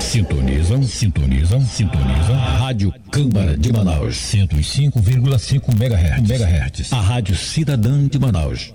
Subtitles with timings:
[0.00, 2.36] Sintonizam, sintonizam, sintonizam.
[2.36, 4.14] Rádio Câmara de Manaus.
[4.16, 6.30] 105,5 MHz.
[6.30, 6.92] MHz.
[6.92, 8.72] A Rádio Cidadã de Manaus.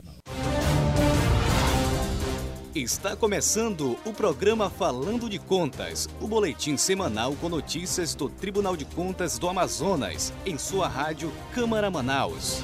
[2.75, 8.83] Está começando o programa Falando de Contas, o boletim semanal com notícias do Tribunal de
[8.83, 12.61] Contas do Amazonas, em sua rádio Câmara Manaus.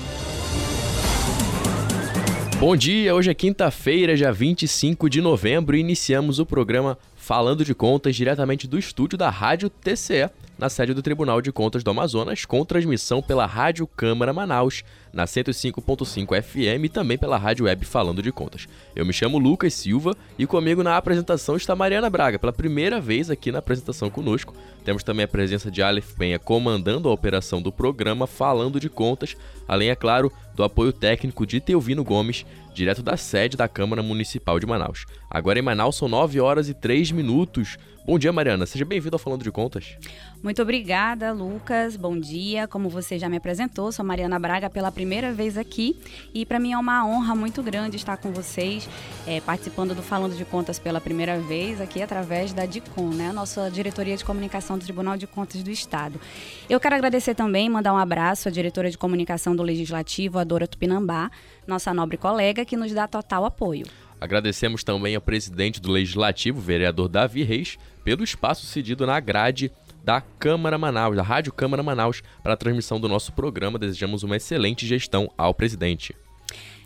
[2.60, 6.98] Bom dia, hoje é quinta-feira, dia 25 de novembro, e iniciamos o programa
[7.30, 11.84] Falando de Contas diretamente do estúdio da Rádio TCE, na sede do Tribunal de Contas
[11.84, 17.66] do Amazonas, com transmissão pela Rádio Câmara Manaus, na 105.5 FM e também pela Rádio
[17.66, 18.68] Web Falando de Contas.
[18.96, 23.30] Eu me chamo Lucas Silva e comigo na apresentação está Mariana Braga, pela primeira vez
[23.30, 24.54] aqui na apresentação conosco.
[24.84, 29.36] Temos também a presença de Aleph Penha comandando a operação do programa Falando de Contas,
[29.68, 34.60] além, é claro, do apoio técnico de Teovino Gomes, direto da sede da Câmara Municipal
[34.60, 35.06] de Manaus.
[35.30, 37.78] Agora em Manaus são 9 horas e 3 minutos.
[38.10, 38.66] Bom dia, Mariana.
[38.66, 39.96] Seja bem-vindo ao Falando de Contas.
[40.42, 41.96] Muito obrigada, Lucas.
[41.96, 42.68] Bom dia.
[42.68, 45.96] Como você já me apresentou, sou Mariana Braga pela primeira vez aqui
[46.34, 48.90] e para mim é uma honra muito grande estar com vocês,
[49.28, 53.70] é, participando do Falando de Contas pela primeira vez aqui através da DICOM, né, nossa
[53.70, 56.20] Diretoria de Comunicação do Tribunal de Contas do Estado.
[56.68, 60.66] Eu quero agradecer também, mandar um abraço à diretora de comunicação do Legislativo, a Dora
[60.66, 61.30] Tupinambá,
[61.68, 63.86] nossa nobre colega, que nos dá total apoio.
[64.20, 69.72] Agradecemos também ao presidente do Legislativo, vereador Davi Reis, pelo espaço cedido na grade
[70.04, 73.80] da Câmara Manaus, da Rádio Câmara Manaus, para a transmissão do nosso programa.
[73.80, 76.16] Desejamos uma excelente gestão ao presidente.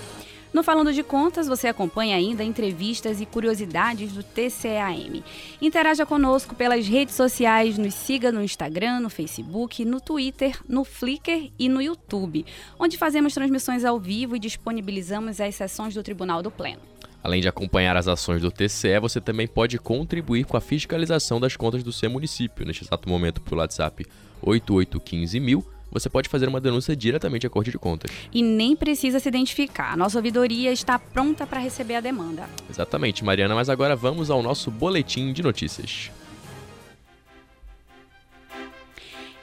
[0.54, 5.22] No Falando de Contas, você acompanha ainda entrevistas e curiosidades do TCAM.
[5.62, 11.52] Interaja conosco pelas redes sociais, nos siga no Instagram, no Facebook, no Twitter, no Flickr
[11.60, 12.46] e no YouTube,
[12.80, 16.82] onde fazemos transmissões ao vivo e disponibilizamos as sessões do Tribunal do Pleno.
[17.22, 21.58] Além de acompanhar as ações do TCE, você também pode contribuir com a fiscalização das
[21.58, 24.06] contas do seu município, neste exato momento pelo WhatsApp
[24.42, 28.12] 8815000 você pode fazer uma denúncia diretamente à Corte de Contas.
[28.34, 29.94] E nem precisa se identificar.
[29.94, 32.50] A nossa ouvidoria está pronta para receber a demanda.
[32.70, 36.12] Exatamente, Mariana, mas agora vamos ao nosso boletim de notícias.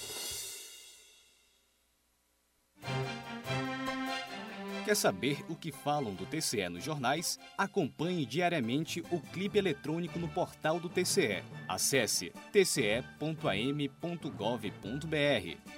[4.91, 7.39] Quer saber o que falam do TCE nos jornais?
[7.57, 11.41] Acompanhe diariamente o clipe eletrônico no portal do TCE.
[11.65, 13.41] Acesse tce.am.gov.br.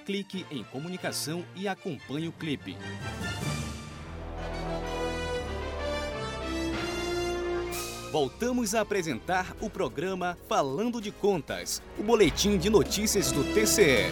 [0.04, 2.76] Clique em comunicação e acompanhe o clipe.
[8.10, 14.10] Voltamos a apresentar o programa Falando de Contas, o boletim de notícias do TCE.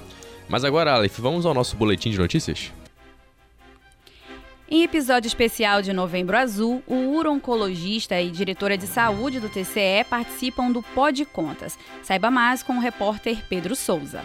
[0.48, 2.72] Mas agora, Aleph, vamos ao nosso boletim de notícias?
[4.68, 10.72] Em episódio especial de Novembro Azul, o uro-oncologista e diretora de saúde do TCE participam
[10.72, 11.78] do Pod Contas.
[12.02, 14.24] Saiba mais com o repórter Pedro Souza.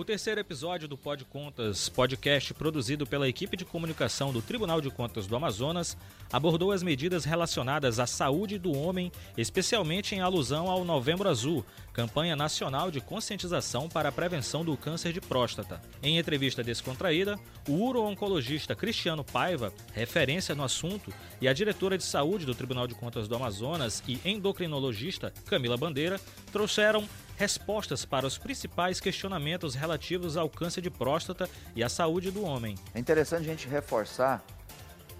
[0.00, 4.88] O terceiro episódio do Pod Contas, podcast produzido pela equipe de comunicação do Tribunal de
[4.88, 5.94] Contas do Amazonas,
[6.32, 12.34] abordou as medidas relacionadas à saúde do homem, especialmente em alusão ao Novembro Azul, campanha
[12.34, 15.82] nacional de conscientização para a prevenção do câncer de próstata.
[16.02, 17.38] Em entrevista descontraída,
[17.68, 21.12] o uro-oncologista Cristiano Paiva, referência no assunto,
[21.42, 26.18] e a diretora de saúde do Tribunal de Contas do Amazonas e endocrinologista Camila Bandeira
[26.50, 27.06] trouxeram
[27.40, 32.74] respostas para os principais questionamentos relativos ao câncer de próstata e à saúde do homem.
[32.94, 34.44] É interessante a gente reforçar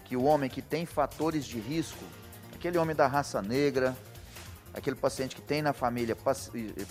[0.04, 2.04] que o homem que tem fatores de risco,
[2.54, 3.96] aquele homem da raça negra,
[4.74, 6.14] aquele paciente que tem na família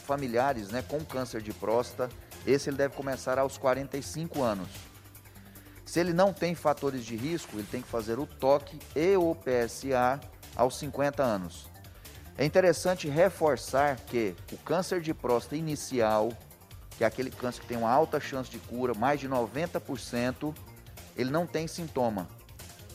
[0.03, 2.11] familiares né, com câncer de próstata,
[2.43, 4.67] esse ele deve começar aos 45 anos.
[5.85, 9.35] Se ele não tem fatores de risco, ele tem que fazer o toque e o
[9.35, 10.19] PSA
[10.55, 11.68] aos 50 anos.
[12.39, 16.31] É interessante reforçar que o câncer de próstata inicial,
[16.97, 20.55] que é aquele câncer que tem uma alta chance de cura, mais de 90%,
[21.17, 22.29] ele não tem sintoma.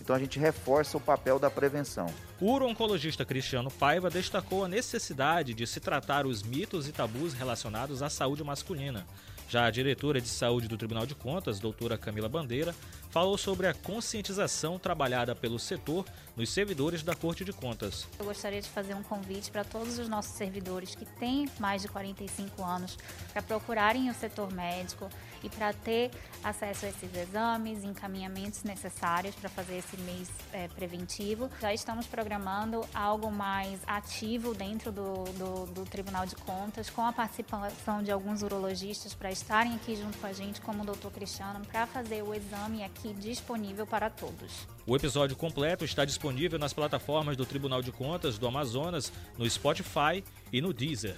[0.00, 2.06] Então a gente reforça o papel da prevenção.
[2.41, 8.02] O uro-oncologista Cristiano Paiva destacou a necessidade de se tratar os mitos e tabus relacionados
[8.02, 9.06] à saúde masculina.
[9.46, 12.75] Já a diretora de saúde do Tribunal de Contas, doutora Camila Bandeira,
[13.15, 16.05] falou sobre a conscientização trabalhada pelo setor
[16.37, 18.09] nos servidores da Corte de Contas.
[18.19, 21.87] Eu gostaria de fazer um convite para todos os nossos servidores que têm mais de
[21.87, 22.99] 45 anos
[23.33, 25.09] para procurarem o setor médico
[25.45, 26.11] e para ter
[26.43, 31.49] acesso a esses exames, encaminhamentos necessários para fazer esse mês é, preventivo.
[31.61, 37.13] Já estamos programando algo mais ativo dentro do, do, do Tribunal de Contas, com a
[37.13, 41.65] participação de alguns urologistas para estarem aqui junto com a gente, como o doutor Cristiano,
[41.67, 44.67] para fazer o exame aqui disponível para todos.
[44.87, 50.23] O episódio completo está disponível nas plataformas do Tribunal de Contas do Amazonas, no Spotify
[50.53, 51.17] e no Deezer.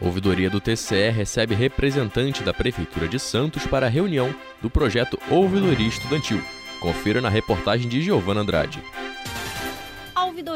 [0.00, 5.88] Ouvidoria do TCE recebe representante da Prefeitura de Santos para a reunião do projeto Ouvidoria
[5.88, 6.42] Estudantil.
[6.80, 8.82] Confira na reportagem de Giovana Andrade.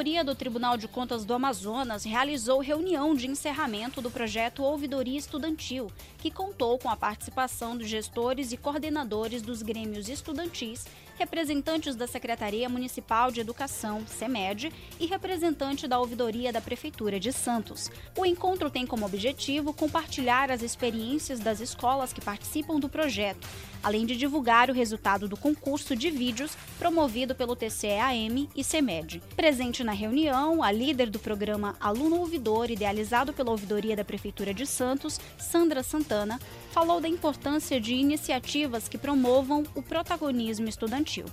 [0.00, 5.93] Ouvidoria do Tribunal de Contas do Amazonas realizou reunião de encerramento do projeto Ouvidoria Estudantil,
[6.17, 10.87] que contou com a participação dos gestores e coordenadores dos grêmios estudantis,
[11.19, 17.91] representantes da Secretaria Municipal de Educação, SEMED, e representante da Ouvidoria da Prefeitura de Santos.
[18.17, 23.47] O encontro tem como objetivo compartilhar as experiências das escolas que participam do projeto,
[23.82, 29.23] além de divulgar o resultado do concurso de vídeos promovido pelo TCEAM e SEMED.
[29.37, 34.66] Presente na reunião, a líder do programa Aluno Ouvidor, idealizado pela Ouvidoria da Prefeitura de
[34.66, 36.40] Santos, Sandra Santana,
[36.71, 41.26] falou da importância de iniciativas que promovam o protagonismo estudantil.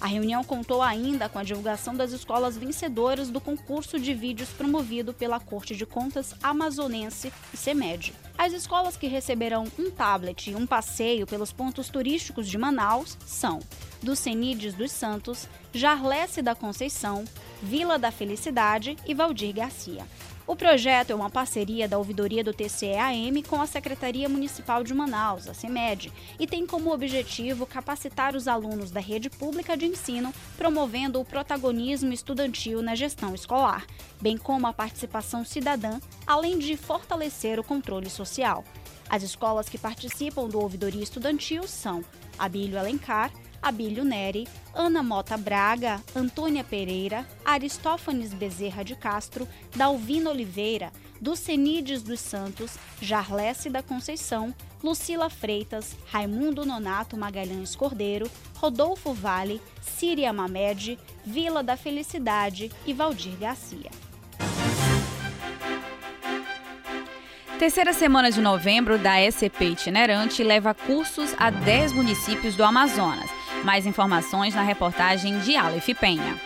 [0.00, 5.14] A reunião contou ainda com a divulgação das escolas vencedoras do concurso de vídeos promovido
[5.14, 8.12] pela Corte de Contas Amazonense e CEMED.
[8.36, 13.60] As escolas que receberão um tablet e um passeio pelos pontos turísticos de Manaus são
[14.02, 17.24] do Cenides dos Santos, Jarlesse da Conceição,
[17.62, 20.04] Vila da Felicidade e Valdir Garcia.
[20.46, 25.48] O projeto é uma parceria da ouvidoria do TCEAM com a Secretaria Municipal de Manaus,
[25.48, 31.18] a CEMED, e tem como objetivo capacitar os alunos da rede pública de ensino, promovendo
[31.18, 33.86] o protagonismo estudantil na gestão escolar,
[34.20, 38.62] bem como a participação cidadã, além de fortalecer o controle social.
[39.08, 42.04] As escolas que participam do Ouvidoria Estudantil são
[42.38, 43.32] Abílio Alencar,
[43.64, 52.20] Abílio Neri, Ana Mota Braga, Antônia Pereira, Aristófanes Bezerra de Castro, Dalvino Oliveira, Ducenides dos
[52.20, 61.62] Santos, Jarlesse da Conceição, Lucila Freitas, Raimundo Nonato Magalhães Cordeiro, Rodolfo Vale, Síria Mamed, Vila
[61.62, 63.90] da Felicidade e Valdir Garcia.
[67.58, 73.30] Terceira semana de novembro da SCP Itinerante leva cursos a 10 municípios do Amazonas.
[73.64, 76.38] Mais informações na reportagem de Aleph Penha.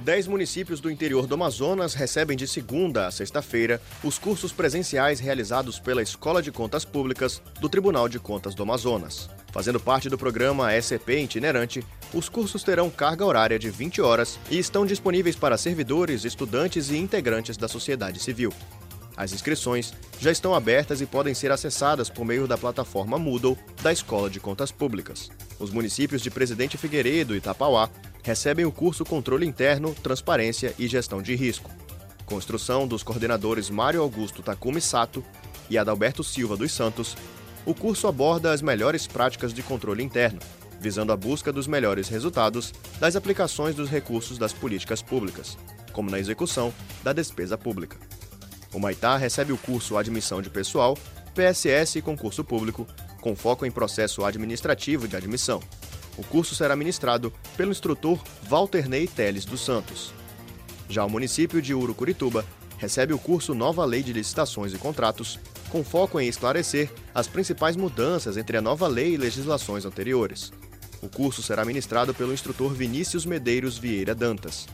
[0.00, 5.80] Dez municípios do interior do Amazonas recebem de segunda a sexta-feira os cursos presenciais realizados
[5.80, 9.30] pela Escola de Contas Públicas do Tribunal de Contas do Amazonas.
[9.50, 14.58] Fazendo parte do programa SCP Itinerante, os cursos terão carga horária de 20 horas e
[14.58, 18.52] estão disponíveis para servidores, estudantes e integrantes da sociedade civil.
[19.16, 23.92] As inscrições já estão abertas e podem ser acessadas por meio da plataforma Moodle da
[23.92, 25.30] Escola de Contas Públicas.
[25.58, 27.88] Os municípios de Presidente Figueiredo e Itapauá
[28.24, 31.70] recebem o curso Controle Interno, Transparência e Gestão de Risco.
[32.26, 35.24] Construção dos coordenadores Mário Augusto Takumi Sato
[35.70, 37.16] e Adalberto Silva dos Santos,
[37.64, 40.40] o curso aborda as melhores práticas de controle interno,
[40.80, 45.56] visando a busca dos melhores resultados das aplicações dos recursos das políticas públicas,
[45.92, 47.96] como na execução da despesa pública.
[48.74, 50.98] O Maitá recebe o curso Admissão de Pessoal,
[51.34, 52.86] PSS e Concurso Público,
[53.20, 55.60] com foco em processo administrativo de admissão,
[56.16, 60.12] o curso será ministrado pelo instrutor Walter Ney Teles dos Santos.
[60.88, 62.44] Já o município de Urucurituba
[62.78, 65.38] recebe o curso Nova Lei de Licitações e Contratos,
[65.70, 70.52] com foco em esclarecer as principais mudanças entre a nova lei e legislações anteriores.
[71.02, 74.66] O curso será ministrado pelo instrutor Vinícius Medeiros Vieira Dantas.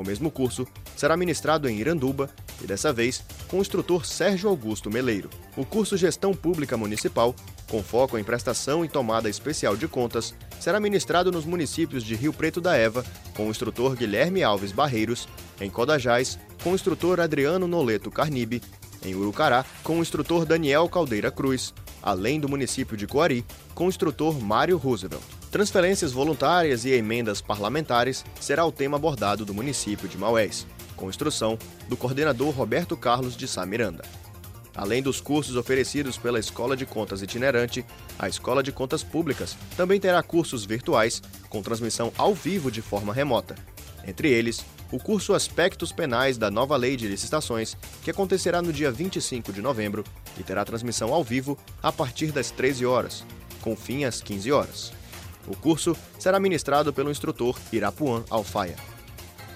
[0.00, 0.66] O mesmo curso
[0.96, 2.30] será ministrado em Iranduba
[2.62, 5.28] e, dessa vez, com o instrutor Sérgio Augusto Meleiro.
[5.58, 7.36] O curso Gestão Pública Municipal,
[7.68, 12.32] com foco em prestação e tomada especial de contas, será ministrado nos municípios de Rio
[12.32, 13.04] Preto da Eva,
[13.34, 15.28] com o instrutor Guilherme Alves Barreiros,
[15.60, 18.62] em Codajás, com o instrutor Adriano Noleto Carnibe,
[19.04, 23.90] em Urucará, com o instrutor Daniel Caldeira Cruz, além do município de Coari, com o
[23.90, 25.39] instrutor Mário Roosevelt.
[25.50, 30.64] Transferências voluntárias e emendas parlamentares será o tema abordado do município de Maués,
[30.94, 34.04] com instrução do coordenador Roberto Carlos de Sá Miranda.
[34.76, 37.84] Além dos cursos oferecidos pela Escola de Contas Itinerante,
[38.16, 43.12] a Escola de Contas Públicas também terá cursos virtuais com transmissão ao vivo de forma
[43.12, 43.56] remota.
[44.06, 48.92] Entre eles, o curso Aspectos Penais da Nova Lei de Licitações, que acontecerá no dia
[48.92, 50.04] 25 de novembro
[50.38, 53.24] e terá transmissão ao vivo a partir das 13 horas,
[53.60, 54.99] com fim às 15 horas.
[55.46, 58.76] O curso será ministrado pelo instrutor Irapuan Alfaia.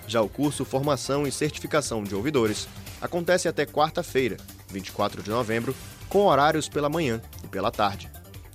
[0.07, 2.69] Já o curso Formação e Certificação de Ouvidores
[3.01, 4.37] acontece até quarta-feira,
[4.69, 5.75] 24 de novembro,
[6.09, 8.11] com horários pela manhã e pela tarde.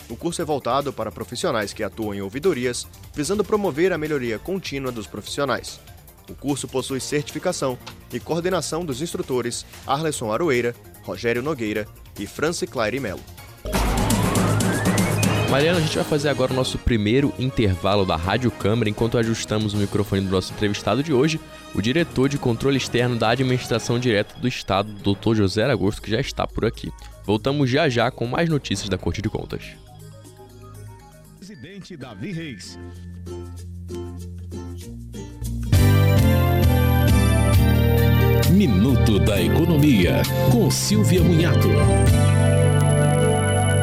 [0.09, 4.91] O curso é voltado para profissionais que atuam em ouvidorias, visando promover a melhoria contínua
[4.91, 5.79] dos profissionais.
[6.27, 7.77] O curso possui certificação
[8.11, 11.87] e coordenação dos instrutores Arleson Aroeira, Rogério Nogueira
[12.19, 13.21] e Franci Claire Melo.
[15.49, 19.73] Mariana, a gente vai fazer agora o nosso primeiro intervalo da Rádio Câmara enquanto ajustamos
[19.73, 21.39] o microfone do nosso entrevistado de hoje,
[21.73, 25.33] o diretor de controle externo da Administração Direta do Estado, Dr.
[25.35, 26.91] José Agosto, que já está por aqui.
[27.25, 29.63] Voltamos já já com mais notícias da Corte de Contas.
[31.39, 32.77] Presidente Davi Reis.
[38.51, 41.69] Minuto da Economia, com Silvia Munhato.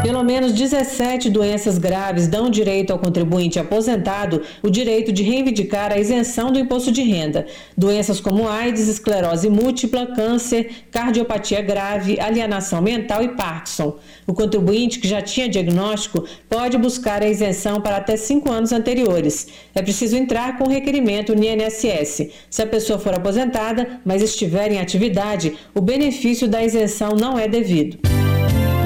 [0.07, 5.99] Pelo menos 17 doenças graves dão direito ao contribuinte aposentado o direito de reivindicar a
[5.99, 7.45] isenção do imposto de renda.
[7.77, 13.97] Doenças como AIDS, esclerose múltipla, câncer, cardiopatia grave, alienação mental e Parkinson.
[14.29, 19.49] O contribuinte que já tinha diagnóstico pode buscar a isenção para até cinco anos anteriores.
[19.75, 22.31] É preciso entrar com requerimento no INSS.
[22.49, 27.49] Se a pessoa for aposentada, mas estiver em atividade, o benefício da isenção não é
[27.49, 27.99] devido.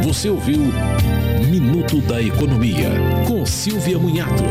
[0.03, 0.61] Você ouviu
[1.49, 2.91] Minuto da Economia,
[3.27, 4.45] com Silvia Munhato.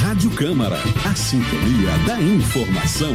[0.00, 3.14] Rádio Câmara, a sintonia da informação.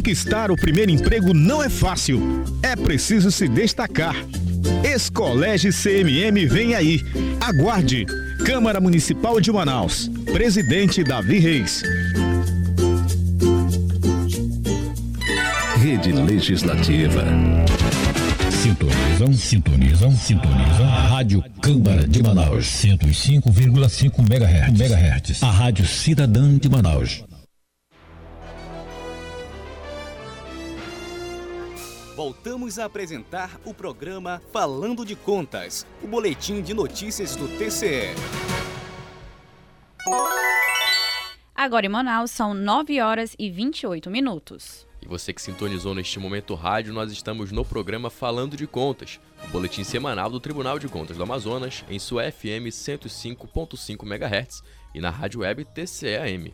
[0.00, 2.42] Conquistar o primeiro emprego não é fácil.
[2.62, 4.16] É preciso se destacar.
[4.82, 7.02] Escolégio CMM vem aí.
[7.38, 8.06] Aguarde.
[8.46, 10.10] Câmara Municipal de Manaus.
[10.32, 11.82] Presidente Davi Reis.
[15.76, 17.22] Rede Legislativa.
[18.50, 20.86] Sintonizam, sintonizam, sintonizam.
[20.86, 22.64] Rádio Câmara de Manaus.
[22.64, 24.80] 105,5 MHz.
[24.80, 25.42] MHz.
[25.42, 27.22] A Rádio Cidadã de Manaus.
[32.20, 38.14] Voltamos a apresentar o programa Falando de Contas, o boletim de notícias do TCE.
[41.54, 44.86] Agora em Manaus são 9 horas e 28 minutos.
[45.00, 49.48] E você que sintonizou neste momento rádio, nós estamos no programa Falando de Contas, o
[49.48, 54.62] boletim semanal do Tribunal de Contas do Amazonas, em sua FM 105.5 MHz
[54.94, 56.52] e na rádio web TCEAM.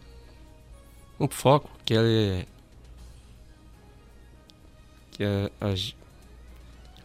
[1.21, 2.47] um foco que é
[5.11, 5.95] que é as,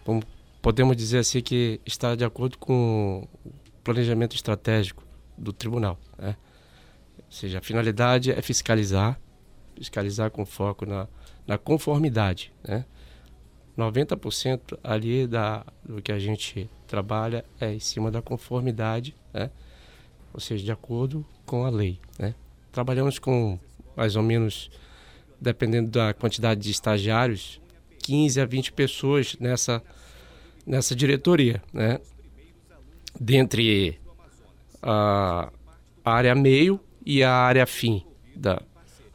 [0.05, 0.23] vamos
[0.67, 3.51] podemos dizer assim que está de acordo com o
[3.85, 5.01] planejamento estratégico
[5.37, 5.97] do tribunal.
[6.17, 6.35] Né?
[7.19, 9.17] Ou seja, a finalidade é fiscalizar,
[9.77, 11.07] fiscalizar com foco na,
[11.47, 12.51] na conformidade.
[12.67, 12.83] Né?
[13.77, 19.49] 90% ali da, do que a gente trabalha é em cima da conformidade, né?
[20.33, 21.97] ou seja, de acordo com a lei.
[22.19, 22.35] Né?
[22.73, 23.57] Trabalhamos com
[23.95, 24.69] mais ou menos,
[25.39, 27.61] dependendo da quantidade de estagiários,
[27.99, 29.81] 15 a 20 pessoas nessa
[30.67, 31.99] nessa diretoria, né?
[33.19, 33.99] Dentre
[34.83, 35.49] a
[36.03, 38.03] área meio e a área fim
[38.35, 38.61] da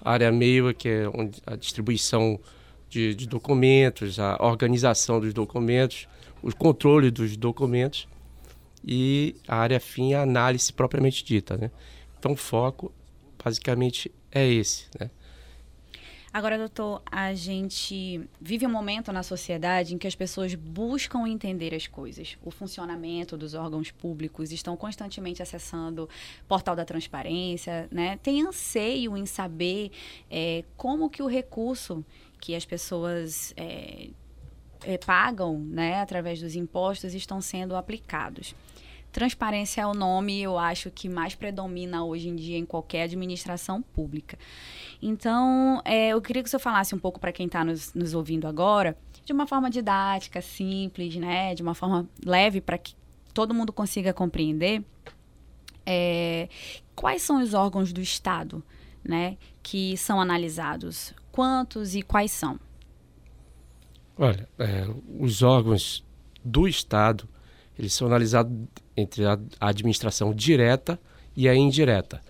[0.05, 1.05] área meio que é
[1.47, 2.41] a distribuição
[2.89, 6.09] de, de documentos, a organização dos documentos,
[6.43, 8.09] o controle dos documentos
[8.85, 11.71] e a área fim a análise propriamente dita, né?
[12.19, 12.93] Então o foco
[13.43, 15.11] basicamente é esse, né?
[16.33, 21.75] Agora, doutor, a gente vive um momento na sociedade em que as pessoas buscam entender
[21.75, 22.39] as coisas.
[22.43, 28.19] O funcionamento dos órgãos públicos estão constantemente acessando o portal da transparência, né?
[28.23, 29.91] Tem anseio em saber
[30.31, 32.03] é, como que o recurso
[32.41, 34.09] que as pessoas é,
[34.85, 38.55] é, pagam, né, através dos impostos, estão sendo aplicados.
[39.13, 43.83] Transparência é o nome, eu acho, que mais predomina hoje em dia em qualquer administração
[43.83, 44.39] pública.
[45.05, 48.15] Então, é, eu queria que o senhor falasse um pouco para quem está nos, nos
[48.15, 51.57] ouvindo agora, de uma forma didática, simples, né?
[51.57, 52.95] De uma forma leve para que
[53.35, 54.85] todo mundo consiga compreender.
[55.85, 56.49] É,
[56.95, 58.63] quais são os órgãos do Estado,
[59.03, 59.37] né?
[59.61, 61.13] Que são analisados?
[61.33, 62.61] Quantos e quais são?
[64.17, 64.87] Olha, é,
[65.19, 66.05] os órgãos
[66.45, 67.29] do Estado,
[67.77, 68.57] eles são analisados
[68.97, 70.97] entre a administração direta
[71.35, 72.23] e a indireta.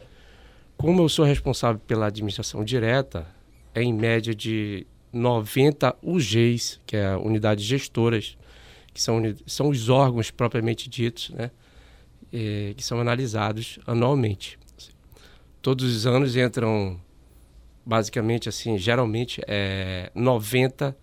[0.82, 3.24] Como eu sou responsável pela administração direta,
[3.72, 8.36] é em média de 90 UGs, que é unidades gestoras,
[8.92, 11.52] que são, são os órgãos propriamente ditos, né,
[12.32, 14.58] é, que são analisados anualmente.
[15.62, 17.00] Todos os anos entram,
[17.86, 20.96] basicamente, assim, geralmente, é, 90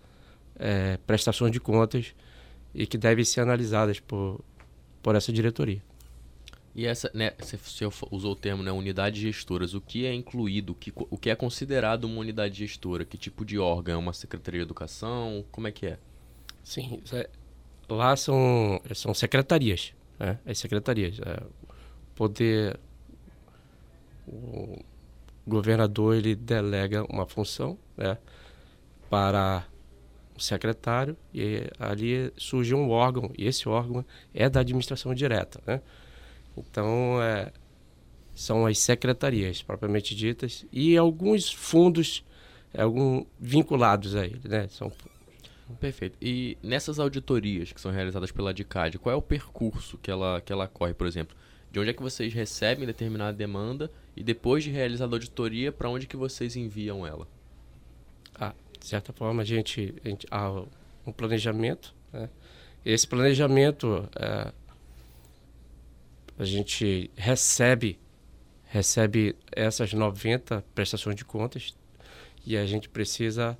[0.58, 2.14] é, prestações de contas
[2.74, 4.44] e que devem ser analisadas por,
[5.02, 5.82] por essa diretoria.
[6.74, 9.74] E essa, né, você, usou o termo, né, unidades gestoras.
[9.74, 13.04] O que é incluído, o que, o que é considerado uma unidade gestora?
[13.04, 13.94] Que tipo de órgão?
[13.94, 15.44] É uma secretaria de educação?
[15.50, 15.98] Como é que é?
[16.62, 17.28] Sim, é,
[17.88, 20.38] lá são, são secretarias, né?
[20.46, 21.18] As secretarias.
[21.18, 21.42] É,
[22.14, 22.78] poder,
[24.28, 24.78] o
[25.46, 28.16] governador ele delega uma função, né,
[29.08, 29.66] para
[30.36, 35.82] o secretário e ali surge um órgão e esse órgão é da administração direta, né?
[36.56, 37.52] Então, é,
[38.34, 42.24] são as secretarias propriamente ditas e alguns fundos
[42.72, 44.68] é, algum, vinculados a ele, né?
[44.68, 44.92] São...
[45.78, 46.16] Perfeito.
[46.20, 50.52] E nessas auditorias que são realizadas pela DICAD, qual é o percurso que ela, que
[50.52, 51.36] ela corre, por exemplo?
[51.70, 55.88] De onde é que vocês recebem determinada demanda E depois de realizada a auditoria, para
[55.88, 57.28] onde que vocês enviam ela?
[58.34, 60.50] Ah, de certa forma, a gente, a gente há
[61.06, 61.94] um planejamento.
[62.12, 62.28] Né?
[62.84, 64.52] Esse planejamento, é,
[66.40, 67.98] a gente recebe
[68.64, 71.76] recebe essas 90 prestações de contas
[72.46, 73.58] e a gente precisa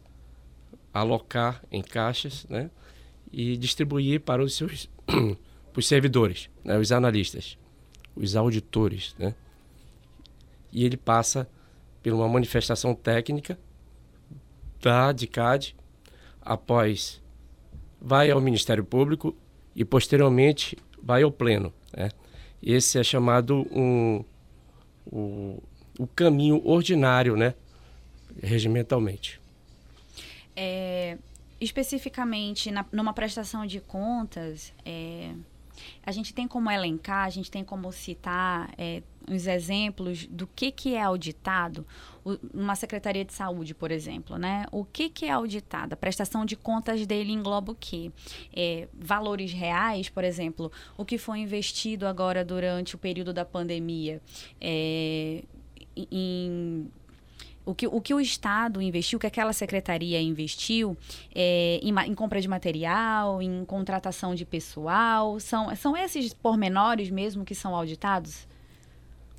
[0.94, 2.70] alocar em caixas né?
[3.30, 4.88] e distribuir para os seus
[5.76, 6.78] os servidores, né?
[6.78, 7.58] os analistas,
[8.16, 9.14] os auditores.
[9.18, 9.34] Né?
[10.72, 11.46] E ele passa
[12.02, 13.58] por uma manifestação técnica
[14.80, 15.76] da DICAD,
[16.40, 17.20] após
[18.00, 19.36] vai ao Ministério Público
[19.76, 21.74] e posteriormente vai ao Pleno.
[21.94, 22.10] Né?
[22.62, 24.24] Esse é chamado um,
[25.06, 25.62] o,
[25.98, 27.54] o caminho ordinário, né?
[28.42, 29.40] regimentalmente.
[30.54, 31.18] É,
[31.60, 35.32] especificamente na, numa prestação de contas, é,
[36.02, 40.70] a gente tem como elencar, a gente tem como citar é, uns exemplos do que,
[40.72, 41.86] que é auditado,
[42.52, 44.66] uma secretaria de saúde, por exemplo, né?
[44.72, 45.92] O que, que é auditado?
[45.92, 48.10] A prestação de contas dele engloba o quê?
[48.52, 54.20] É, valores reais, por exemplo, o que foi investido agora durante o período da pandemia
[54.60, 55.44] é,
[55.96, 56.90] em
[57.64, 60.96] o que, o que o Estado investiu, o que aquela secretaria investiu
[61.34, 67.44] é, em, em, compra de material, em contratação de pessoal, são, são esses pormenores mesmo
[67.44, 68.48] que são auditados?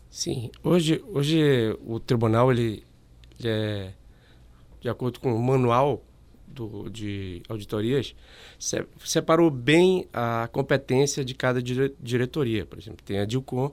[0.09, 2.83] Sim, hoje, hoje o tribunal ele,
[3.39, 3.93] ele é
[4.81, 6.03] de acordo com o manual
[6.47, 8.15] do, de auditorias
[8.59, 12.65] se, separou bem a competência de cada dire, diretoria.
[12.65, 13.71] Por exemplo, tem a DILCOM,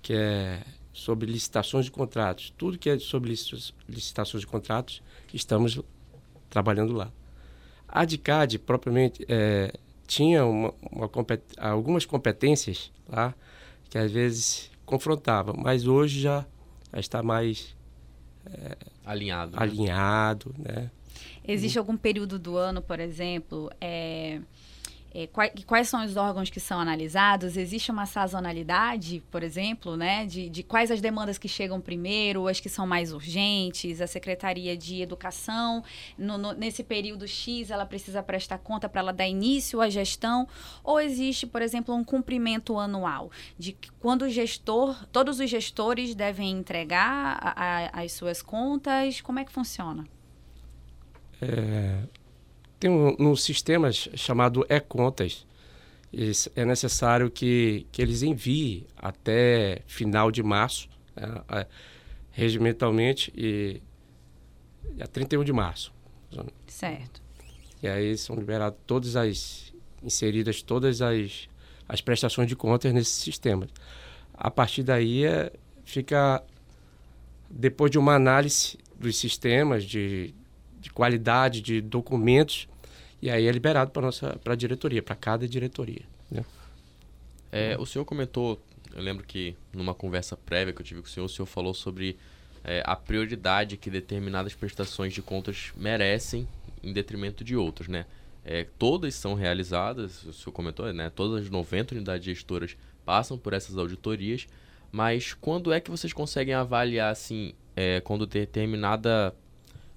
[0.00, 0.62] que é
[0.94, 2.54] sobre licitações de contratos.
[2.56, 3.28] Tudo que é sobre
[3.88, 5.02] licitações de contratos,
[5.34, 5.78] estamos
[6.48, 7.10] trabalhando lá.
[7.86, 9.74] A DICAD, propriamente, é,
[10.06, 13.34] tinha uma, uma compet algumas competências lá
[13.90, 16.46] que às vezes confrontava, mas hoje já,
[16.92, 17.76] já está mais
[18.46, 19.52] é, alinhado.
[19.52, 19.58] Né?
[19.62, 20.90] Alinhado, né?
[21.46, 24.40] Existe algum período do ano, por exemplo, é,
[25.14, 27.56] é, quais, quais, são os órgãos que são analisados?
[27.56, 32.58] Existe uma sazonalidade, por exemplo, né, de, de, quais as demandas que chegam primeiro, as
[32.58, 34.00] que são mais urgentes?
[34.00, 35.84] A Secretaria de Educação,
[36.18, 40.48] no, no, nesse período X, ela precisa prestar conta para ela dar início à gestão?
[40.82, 46.50] Ou existe, por exemplo, um cumprimento anual de quando o gestor, todos os gestores devem
[46.50, 49.20] entregar a, a, as suas contas?
[49.20, 50.04] Como é que funciona?
[51.40, 52.02] É,
[52.84, 55.46] tem um, um sistema chamado e-contas.
[56.54, 61.66] É necessário que, que eles enviem até final de março, né,
[62.30, 63.80] regimentalmente, e
[65.00, 65.94] a 31 de março.
[66.66, 67.22] Certo.
[67.82, 71.48] E aí são liberadas todas as inseridas todas as,
[71.88, 73.66] as prestações de contas nesse sistema.
[74.34, 75.50] A partir daí é,
[75.86, 76.44] fica
[77.48, 80.34] depois de uma análise dos sistemas de,
[80.78, 82.68] de qualidade de documentos
[83.24, 86.02] e aí é liberado para nossa para a diretoria, para cada diretoria.
[86.30, 86.44] Né?
[87.50, 88.60] É, o senhor comentou,
[88.94, 91.72] eu lembro que numa conversa prévia que eu tive com o senhor, o senhor falou
[91.72, 92.18] sobre
[92.62, 96.46] é, a prioridade que determinadas prestações de contas merecem
[96.82, 98.04] em detrimento de outras, né?
[98.44, 101.08] É, todas são realizadas, o senhor comentou, né?
[101.08, 104.46] Todas as 90 unidades gestoras passam por essas auditorias,
[104.92, 109.34] mas quando é que vocês conseguem avaliar, assim, é, quando determinada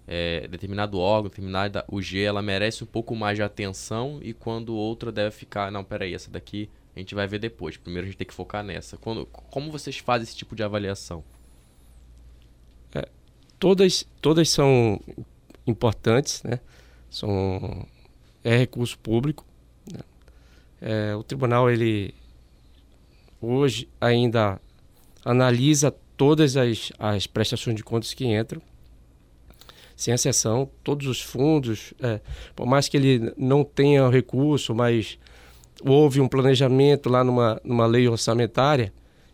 [0.08, 5.12] é, determinado órgão, determinada UG, ela merece um pouco mais de atenção e quando outra
[5.12, 7.76] deve ficar, não, peraí, essa daqui a gente vai ver depois.
[7.76, 8.96] Primeiro a gente tem que focar nessa.
[8.98, 11.24] Quando, como vocês fazem esse tipo de avaliação?
[12.96, 13.08] É,
[13.60, 15.00] todas, todas são
[15.68, 16.60] importantes, né?
[17.10, 17.86] São,
[18.44, 19.46] é recurso público.
[19.92, 20.00] Né?
[20.82, 22.16] É, o tribunal, ele
[23.42, 24.60] hoje ainda
[25.24, 28.62] analisa todas as, as prestações de contas que entram
[29.98, 32.22] sem exceção, todos os fundos, é,
[32.56, 35.18] por mais que ele não tenha recurso, mas
[35.82, 38.94] houve um planejamento lá numa, numa lei orçamentária,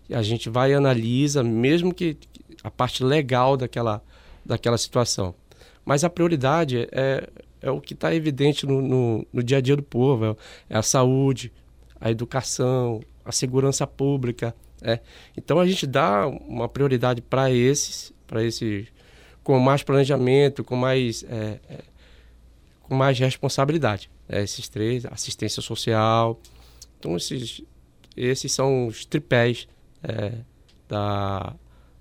[0.10, 2.18] a gente vai e analisa, mesmo que
[2.64, 4.02] a parte legal daquela,
[4.46, 5.36] daquela situação.
[5.84, 7.28] Mas a prioridade é,
[7.62, 10.38] é o que está evidente no, no, no, dia a dia do povo,
[10.70, 11.52] é, é a saúde,
[12.00, 14.56] a educação, a segurança pública.
[14.82, 15.02] É.
[15.36, 18.93] Então a gente dá uma prioridade para esses, para esses
[19.44, 21.84] com mais planejamento, com mais, é, é,
[22.82, 24.10] com mais responsabilidade.
[24.28, 26.40] É, esses três, assistência social.
[26.98, 27.62] Então, esses,
[28.16, 29.68] esses são os tripés
[30.02, 30.34] é,
[30.88, 31.54] da,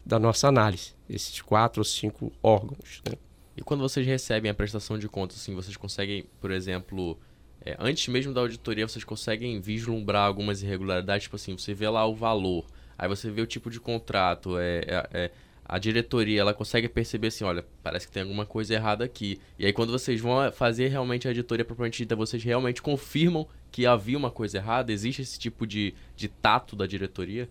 [0.05, 3.02] da nossa análise, esses quatro ou cinco órgãos.
[3.09, 3.16] Né?
[3.57, 7.18] E quando vocês recebem a prestação de contas, assim, vocês conseguem, por exemplo,
[7.64, 11.24] é, antes mesmo da auditoria, vocês conseguem vislumbrar algumas irregularidades?
[11.24, 12.64] Tipo assim, você vê lá o valor,
[12.98, 15.31] aí você vê o tipo de contrato, é, é, é,
[15.64, 19.40] a diretoria ela consegue perceber assim, olha, parece que tem alguma coisa errada aqui.
[19.59, 23.87] E aí quando vocês vão fazer realmente a editoria propriamente dita, vocês realmente confirmam que
[23.87, 24.92] havia uma coisa errada?
[24.92, 27.48] Existe esse tipo de, de tato da diretoria?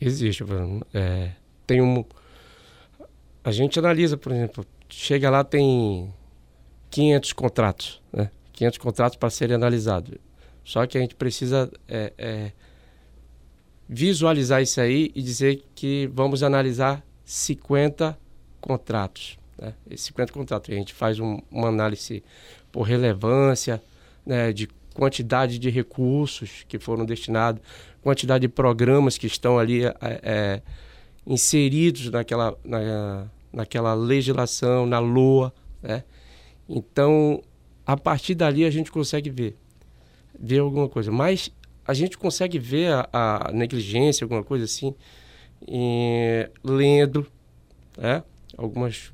[0.00, 0.86] Existe, Bruno.
[0.92, 1.32] É,
[1.66, 2.04] tem um.
[3.42, 6.12] A gente analisa, por exemplo, chega lá, tem
[6.90, 8.30] 500 contratos, né?
[8.52, 10.16] 500 contratos para serem analisados.
[10.64, 12.52] Só que a gente precisa é, é,
[13.88, 18.18] visualizar isso aí e dizer que vamos analisar 50
[18.60, 19.38] contratos.
[19.58, 19.72] Né?
[19.90, 20.70] Esses 50 contratos.
[20.70, 22.22] A gente faz um, uma análise
[22.70, 23.82] por relevância,
[24.26, 27.62] né, de quantidade de recursos que foram destinados,
[28.02, 30.62] quantidade de programas que estão ali é, é,
[31.26, 35.52] inseridos naquela, na, naquela legislação, na LOA.
[35.82, 36.04] Né?
[36.68, 37.42] Então,
[37.86, 39.56] a partir dali a gente consegue ver,
[40.38, 41.10] ver alguma coisa.
[41.10, 41.50] Mas
[41.88, 44.94] a gente consegue ver a, a negligência, alguma coisa assim,
[45.66, 47.26] em, lendo,
[47.96, 48.22] né?
[48.58, 49.10] Algumas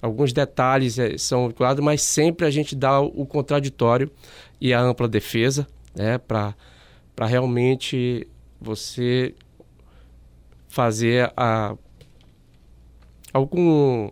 [0.00, 4.10] alguns detalhes é, são claros, mas sempre a gente dá o, o contraditório
[4.60, 6.54] e a ampla defesa, né, para
[7.26, 8.26] realmente
[8.60, 9.34] você
[10.68, 11.74] fazer a
[13.32, 14.10] algum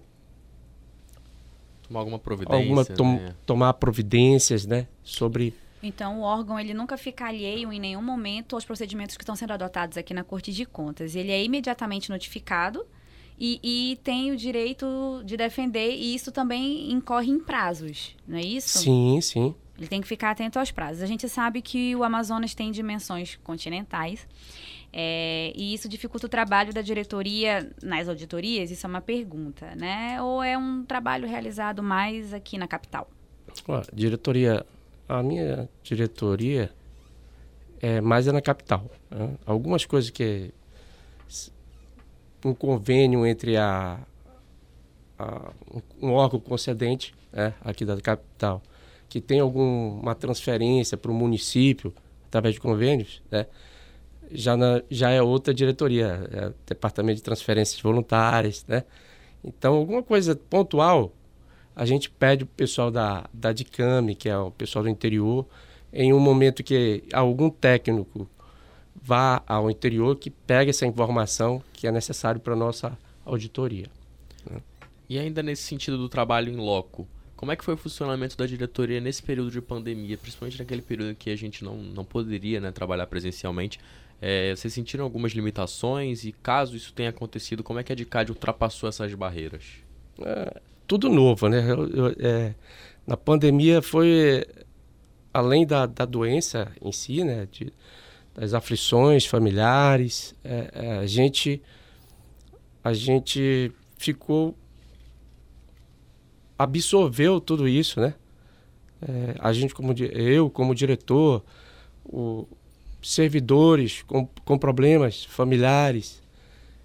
[1.87, 3.35] tomar alguma providência, alguma tom, né?
[3.45, 8.65] tomar providências, né, sobre então, o órgão ele nunca fica alheio em nenhum momento aos
[8.65, 11.17] procedimentos que estão sendo adotados aqui na Corte de Contas.
[11.17, 12.87] Ele é imediatamente notificado
[13.39, 14.87] e, e, tem o direito
[15.25, 18.79] de defender, e isso também incorre em prazos, não é isso?
[18.79, 19.55] Sim, sim.
[19.77, 21.03] Ele tem que ficar atento aos prazos.
[21.03, 24.29] A gente sabe que o Amazonas tem dimensões continentais.
[24.93, 28.71] É, e isso dificulta o trabalho da diretoria nas auditorias?
[28.71, 30.23] Isso é uma pergunta, né?
[30.23, 33.11] Ou é um trabalho realizado mais aqui na capital?
[33.67, 34.65] Ó, diretoria
[35.19, 36.71] a minha diretoria
[37.81, 38.91] é mais é na capital.
[39.11, 39.37] Né?
[39.45, 40.53] Algumas coisas que
[42.45, 44.01] um convênio entre a,
[45.19, 45.53] a
[46.01, 48.63] um órgão concedente né, aqui da capital
[49.09, 51.93] que tem alguma transferência para o município
[52.29, 53.47] através de convênios, né,
[54.31, 58.85] já, na, já é outra diretoria, é departamento de transferências voluntárias, né?
[59.45, 61.13] Então alguma coisa pontual
[61.75, 65.47] a gente pede o pessoal da, da DICAME, que é o pessoal do interior,
[65.93, 68.29] em um momento que algum técnico
[68.95, 73.87] vá ao interior, que pegue essa informação que é necessário para a nossa auditoria.
[74.49, 74.61] Né?
[75.09, 77.07] E ainda nesse sentido do trabalho em loco,
[77.37, 81.11] como é que foi o funcionamento da diretoria nesse período de pandemia, principalmente naquele período
[81.11, 83.81] em que a gente não, não poderia né, trabalhar presencialmente?
[84.21, 88.31] É, vocês sentiram algumas limitações e caso isso tenha acontecido, como é que a DICAD
[88.31, 89.65] ultrapassou essas barreiras?
[90.21, 90.61] É,
[90.93, 91.65] tudo novo, né?
[91.71, 92.55] Eu, eu, é,
[93.07, 94.45] na pandemia foi
[95.33, 97.49] além da, da doença em si, né?
[97.51, 97.73] De,
[98.35, 101.63] das aflições familiares, é, é, a gente
[102.85, 104.55] a gente ficou
[106.59, 108.15] absorveu tudo isso, né?
[109.01, 111.43] É, a gente como eu como diretor,
[112.05, 112.47] o,
[113.03, 116.23] servidores com, com problemas familiares,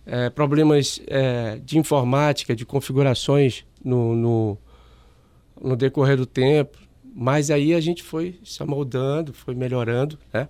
[0.05, 4.57] é, problemas é, de informática, de configurações no, no,
[5.61, 6.77] no, decorrer do tempo.
[7.15, 10.47] Mas aí a gente foi se amoldando, foi melhorando, né?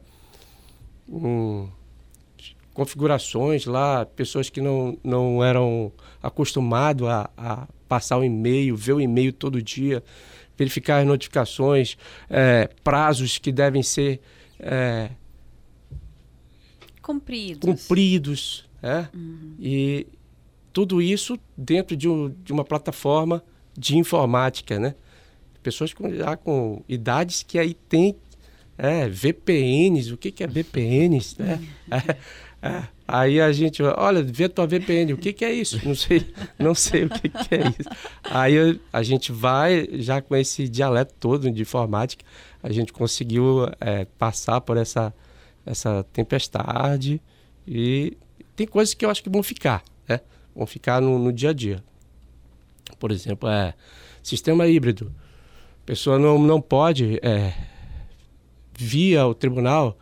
[2.74, 9.02] Configurações lá, pessoas que não, não eram acostumados a, a passar o e-mail, ver o
[9.02, 10.04] e-mail todo dia,
[10.58, 11.98] verificar as notificações,
[12.30, 14.20] é, prazos que devem ser
[14.60, 15.12] é,
[17.02, 17.62] cumpridos.
[17.62, 19.08] cumpridos é?
[19.14, 19.56] Uhum.
[19.60, 20.08] E
[20.78, 23.44] tudo isso dentro de, um, de, uma plataforma
[23.76, 24.94] de informática, né?
[25.64, 28.16] Pessoas com, já com idades que aí tem
[28.78, 31.60] é, VPNs, o que, que é VPNs, né?
[32.62, 35.80] É, é, aí a gente, olha, vê tua VPN, o que, que é isso?
[35.84, 37.90] Não sei, não sei o que, que é isso.
[38.24, 42.24] Aí a gente vai, já com esse dialeto todo de informática,
[42.62, 45.12] a gente conseguiu é, passar por essa,
[45.66, 47.20] essa tempestade
[47.68, 48.16] e
[48.56, 50.20] tem coisas que eu acho que vão ficar, né?
[50.58, 51.84] Vão ficar no, no dia a dia.
[52.98, 53.76] Por exemplo, é
[54.24, 55.14] sistema híbrido.
[55.84, 57.54] A pessoa não, não pode é,
[58.76, 59.96] via o tribunal,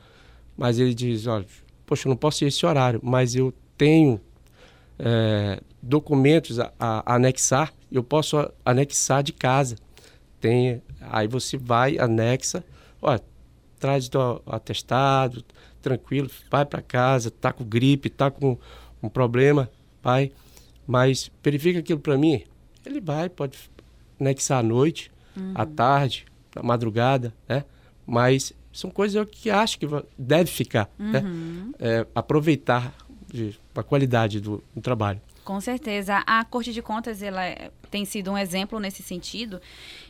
[0.56, 1.46] mas ele diz, olha,
[1.86, 4.22] poxa, eu não posso ir esse horário, mas eu tenho
[4.98, 9.76] é, documentos a, a, anexar, eu posso anexar de casa.
[10.40, 12.64] Tem, aí você vai, anexa,
[13.02, 13.22] olha,
[13.78, 15.44] traz o atestado,
[15.82, 18.58] tranquilo, vai para casa, tá com gripe, tá com
[19.04, 19.70] um problema,
[20.02, 20.32] vai,
[20.86, 22.44] mas verifica aquilo para mim.
[22.86, 23.58] Ele vai, pode
[24.20, 25.54] anexar à noite, uhum.
[25.56, 27.64] à tarde, na madrugada, né?
[28.06, 31.22] Mas São coisas que acho que deve ficar, né?
[31.22, 31.72] Uhum.
[31.80, 32.94] É, aproveitar
[33.32, 35.22] de, a qualidade do, do trabalho.
[35.46, 36.24] Com certeza.
[36.28, 39.62] A Corte de Contas ela é- tem sido um exemplo nesse sentido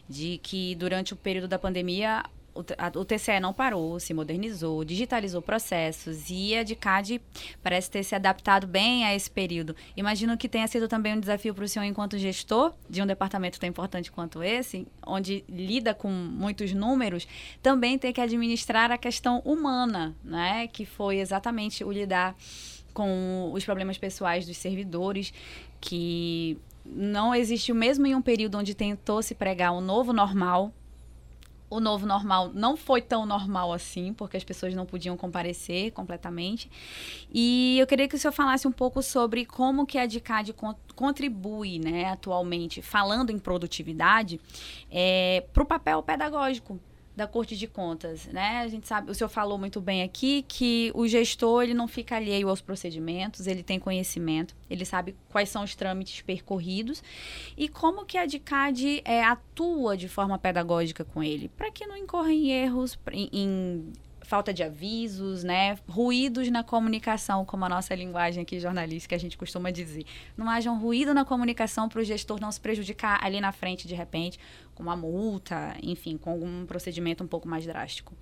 [0.09, 2.23] de que durante o período da pandemia
[2.55, 7.21] o, o TCE não parou, se modernizou, digitalizou processos e a DICAD
[7.61, 9.75] parece ter se adaptado bem a esse período.
[9.95, 13.59] Imagino que tenha sido também um desafio para o senhor enquanto gestor de um departamento
[13.59, 17.27] tão importante quanto esse, onde lida com muitos números,
[17.61, 20.67] também ter que administrar a questão humana, né?
[20.67, 22.35] Que foi exatamente o lidar
[22.93, 25.33] com os problemas pessoais dos servidores,
[25.81, 30.71] que não existiu mesmo em um período onde tentou se pregar um novo normal.
[31.75, 36.69] O novo normal não foi tão normal assim, porque as pessoas não podiam comparecer completamente.
[37.33, 40.75] E eu queria que o senhor falasse um pouco sobre como que a DICAD con-
[40.95, 44.39] contribui, né, atualmente, falando em produtividade,
[45.53, 46.79] para o papel pedagógico
[47.15, 48.59] da Corte de Contas, né?
[48.59, 52.17] A gente sabe, o senhor falou muito bem aqui que o gestor ele não fica
[52.17, 57.01] alheio aos procedimentos, ele tem conhecimento, ele sabe quais são os trâmites percorridos
[57.55, 61.95] e como que a DICAD é, atua de forma pedagógica com ele, para que não
[61.95, 63.93] incorra em erros, em, em
[64.25, 65.77] falta de avisos, né?
[65.87, 70.05] Ruídos na comunicação, como a nossa linguagem aqui jornalística a gente costuma dizer.
[70.35, 73.87] Não haja um ruído na comunicação para o gestor não se prejudicar ali na frente
[73.87, 74.39] de repente,
[74.75, 78.13] com uma multa, enfim, com algum procedimento um pouco mais drástico.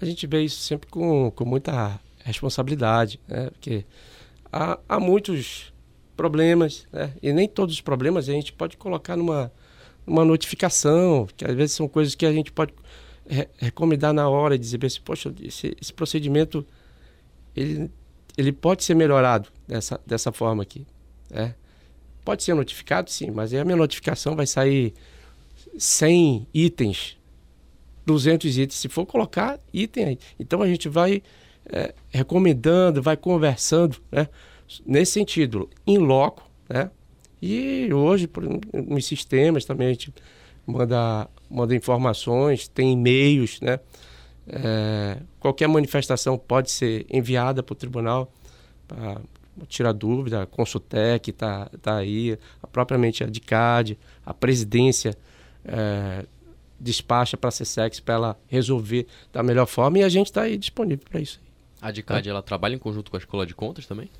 [0.00, 3.50] A gente vê isso sempre com, com muita responsabilidade, né?
[3.50, 3.84] Porque
[4.50, 5.72] há, há muitos
[6.16, 7.14] problemas, né?
[7.22, 9.52] E nem todos os problemas a gente pode colocar numa,
[10.06, 12.72] numa notificação, que às vezes são coisas que a gente pode
[13.28, 16.66] re recomendar na hora e dizer assim, poxa, esse, esse procedimento
[17.54, 17.90] ele,
[18.36, 20.86] ele pode ser melhorado dessa, dessa forma aqui,
[21.30, 21.54] né?
[22.24, 24.92] Pode ser notificado, sim, mas aí a minha notificação vai sair
[25.78, 27.20] 100 itens
[28.10, 30.18] 200 itens, se for colocar item aí.
[30.38, 31.22] Então a gente vai
[31.66, 34.28] é, recomendando, vai conversando, né?
[34.86, 36.90] Nesse sentido, em loco, né?
[37.42, 40.12] E hoje, por, nos sistemas também a gente
[40.66, 43.78] manda, manda informações, tem e-mails, né?
[44.48, 48.32] É, qualquer manifestação pode ser enviada para o tribunal
[48.88, 49.20] para
[49.66, 55.16] tirar dúvida, a Consultec está tá aí, a, propriamente a DICAD, a presidência
[55.64, 56.24] é,
[56.78, 60.56] despacha para a CSEX para ela resolver da melhor forma e a gente está aí
[60.56, 61.40] disponível para isso.
[61.80, 64.10] A DICAD, ela trabalha em conjunto com a Escola de Contas também?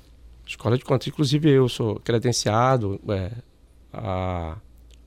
[0.47, 3.31] Escola de Contas, inclusive eu sou credenciado, é,
[3.93, 4.57] a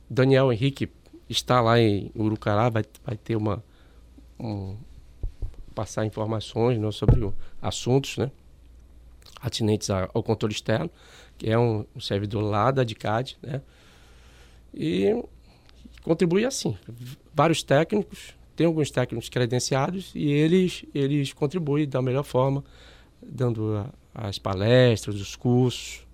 [0.08, 0.88] Daniel Henrique
[1.28, 3.62] está lá em Urucará, vai, vai ter uma
[4.38, 4.76] um,
[5.74, 8.30] passar informações né, sobre o, assuntos, né,
[9.44, 10.90] atinentes ao controle externo,
[11.36, 13.60] que é um, servidor lá da DICAD, né,
[14.72, 15.22] e
[16.02, 16.76] contribui assim.
[17.32, 22.64] Vários técnicos, tem alguns técnicos credenciados e eles, eles contribuem da melhor forma,
[23.22, 26.06] dando a- as palestras, os cursos.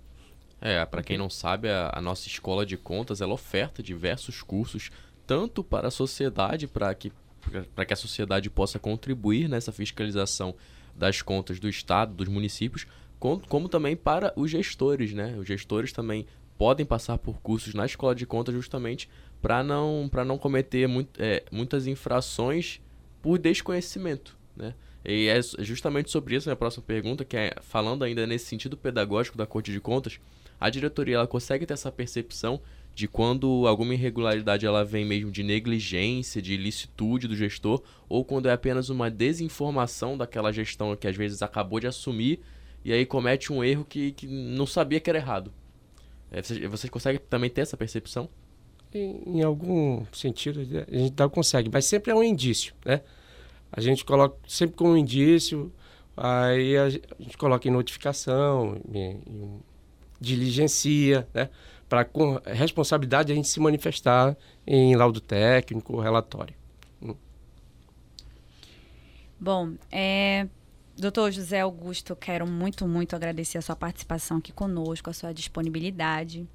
[0.59, 4.91] É, para quem não sabe, a, a nossa escola de contas ela oferta diversos cursos,
[5.25, 7.11] tanto para a sociedade, para que,
[7.75, 10.55] para que a sociedade possa contribuir nessa fiscalização
[10.95, 12.85] das contas do Estado, dos municípios,
[13.21, 15.35] como também para os gestores, né?
[15.37, 16.25] Os gestores também
[16.57, 19.07] podem passar por cursos na escola de contas justamente
[19.41, 22.81] para não, não cometer muito, é, muitas infrações
[23.21, 24.73] por desconhecimento, né?
[25.05, 29.37] E é justamente sobre isso minha próxima pergunta, que é falando ainda nesse sentido pedagógico
[29.37, 30.19] da Corte de Contas,
[30.59, 32.61] a diretoria ela consegue ter essa percepção
[32.93, 38.47] de quando alguma irregularidade ela vem mesmo de negligência, de ilicitude do gestor, ou quando
[38.47, 42.39] é apenas uma desinformação daquela gestão que às vezes acabou de assumir
[42.83, 45.51] e aí comete um erro que, que não sabia que era errado.
[46.31, 48.29] É, vocês, vocês conseguem também ter essa percepção?
[48.93, 53.01] Em, em algum sentido, a gente dá, consegue, mas sempre é um indício, né?
[53.71, 55.71] A gente coloca sempre como indício,
[56.15, 59.59] aí a, ge- a gente coloca em notificação, em, em
[60.19, 61.49] diligencia, né?
[61.87, 66.55] Para com responsabilidade a gente se manifestar em laudo técnico, relatório.
[69.39, 70.47] Bom, é,
[71.01, 76.47] doutor José Augusto, quero muito, muito agradecer a sua participação aqui conosco, a sua disponibilidade.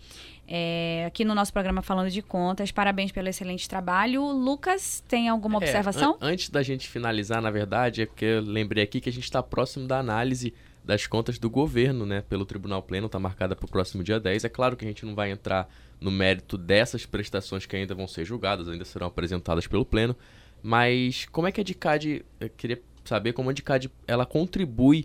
[0.48, 4.22] É, aqui no nosso programa Falando de Contas, parabéns pelo excelente trabalho.
[4.30, 6.12] Lucas, tem alguma É, observação?
[6.20, 9.24] an- antes da gente finalizar, na verdade, é porque eu lembrei aqui que a gente
[9.24, 13.66] está próximo da análise das contas do governo, né, pelo Tribunal Pleno, está marcada para
[13.66, 14.44] o próximo dia 10.
[14.44, 15.68] É claro que a gente não vai entrar
[16.00, 20.14] no mérito dessas prestações que ainda vão ser julgadas, ainda serão apresentadas pelo Pleno,
[20.62, 25.04] mas como é que a DICAD, eu queria saber como a DICAD ela contribui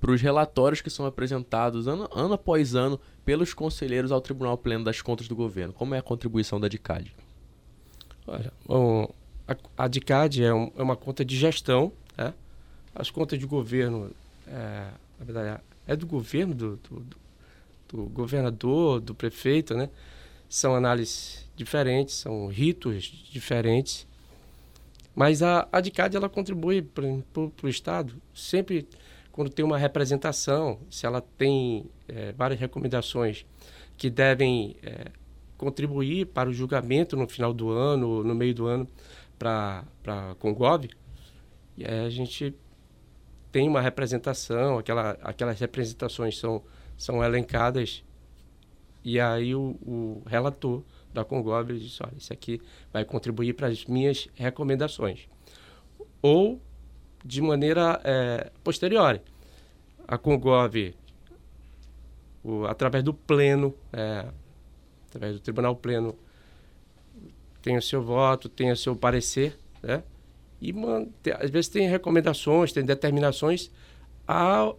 [0.00, 4.84] para os relatórios que são apresentados ano, ano após ano pelos conselheiros ao Tribunal Pleno
[4.84, 5.72] das Contas do Governo.
[5.72, 7.12] Como é a contribuição da DICAD?
[8.26, 9.08] Olha, o-
[9.46, 12.32] a, a DICAD é, um, é, uma conta de gestão, né?
[12.94, 14.10] as contas de governo,
[14.46, 14.88] é,
[15.18, 17.06] na verdade, é do governo, do, do,
[17.88, 19.88] do governador, do prefeito, né?
[20.48, 24.06] São análises diferentes, são ritos diferentes.
[25.18, 28.88] Mas a, a DICAD ela contribui para o Estado sempre
[29.32, 33.44] quando tem uma representação, se ela tem é, várias recomendações
[33.96, 35.10] que devem é,
[35.56, 38.88] contribuir para o julgamento no final do ano, no meio do ano,
[39.36, 40.88] para a Congov,
[41.76, 42.54] e a gente
[43.50, 46.62] tem uma representação, aquela, aquelas representações são,
[46.96, 48.04] são elencadas,
[49.02, 50.84] e aí o, o relator
[51.18, 52.62] da Congov diz, olha, isso aqui
[52.92, 55.28] vai contribuir para as minhas recomendações.
[56.22, 56.60] Ou
[57.24, 59.20] de maneira é, posterior.
[60.06, 60.94] A Congov,
[62.44, 64.26] o, através do pleno, é,
[65.08, 66.16] através do Tribunal Pleno,
[67.60, 70.04] tem o seu voto, tem o seu parecer, né?
[70.60, 70.72] E
[71.38, 73.70] às vezes tem recomendações, tem determinações,
[74.26, 74.72] a,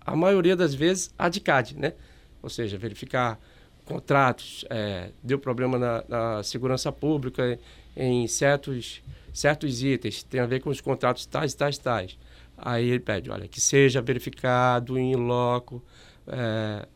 [0.00, 1.94] a maioria das vezes a de CAD, né?
[2.42, 3.40] Ou seja, verificar
[3.84, 7.58] contratos, é, deu problema na, na, segurança pública
[7.96, 12.18] em certos, certos itens, tem a ver com os contratos tais, tais, tais.
[12.56, 15.82] Aí ele pede, olha, que seja verificado em loco
[16.26, 16.86] é,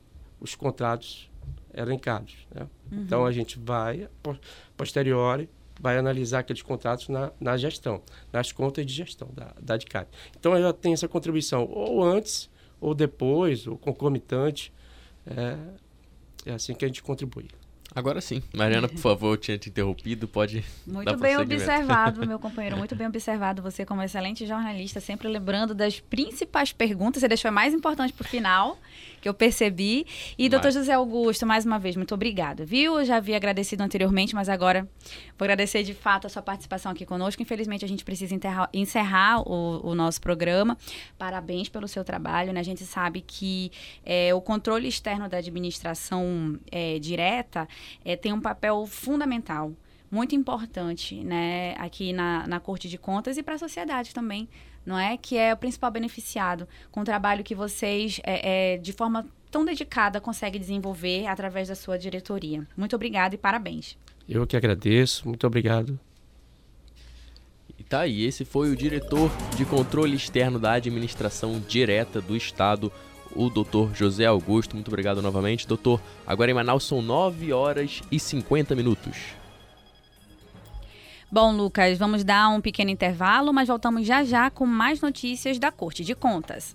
[0.40, 1.30] os contratos
[1.74, 2.36] elencados.
[2.54, 2.66] Né?
[2.90, 3.02] Uhum.
[3.02, 4.08] Então a gente vai,
[4.76, 5.48] posteriori,
[5.80, 10.08] vai analisar aqueles contratos na, na gestão, nas contas de gestão da, da DICAT.
[10.38, 14.72] Então ela tem essa contribuição ou antes, ou depois, ou concomitante.
[15.26, 15.56] É,
[16.46, 17.48] é assim que a gente contribui.
[17.94, 18.42] Agora sim.
[18.54, 23.06] Mariana, por favor, eu tinha te interrompido, pode Muito bem observado, meu companheiro, muito bem
[23.06, 23.62] observado.
[23.62, 28.24] Você como excelente jornalista, sempre lembrando das principais perguntas, você deixou a mais importante para
[28.24, 28.78] o final,
[29.20, 30.06] que eu percebi.
[30.36, 32.98] E, doutor José Augusto, mais uma vez, muito obrigada, viu?
[32.98, 34.86] Eu já havia agradecido anteriormente, mas agora
[35.38, 37.42] vou agradecer de fato a sua participação aqui conosco.
[37.42, 40.76] Infelizmente, a gente precisa enterrar, encerrar o, o, nosso programa.
[41.16, 42.60] Parabéns pelo seu trabalho, né?
[42.60, 43.72] A gente sabe que
[44.04, 47.66] é, o controle externo da administração é, direta
[48.04, 49.72] é, tem um papel fundamental
[50.10, 54.48] muito importante, né, aqui na, na Corte de Contas e para a sociedade também,
[54.84, 55.16] não é?
[55.18, 59.64] Que é o principal beneficiado com o trabalho que vocês, é, é, de forma tão
[59.64, 62.66] dedicada, conseguem desenvolver através da sua diretoria.
[62.76, 63.98] Muito obrigada e parabéns.
[64.28, 65.98] Eu que agradeço, muito obrigado.
[67.78, 72.92] E tá aí, esse foi o diretor de controle externo da administração direta do Estado,
[73.34, 74.74] o doutor José Augusto.
[74.74, 76.00] Muito obrigado novamente, doutor.
[76.26, 79.16] Agora em Manaus são 9 horas e 50 minutos.
[81.30, 85.70] Bom, Lucas, vamos dar um pequeno intervalo, mas voltamos já já com mais notícias da
[85.70, 86.74] Corte de Contas.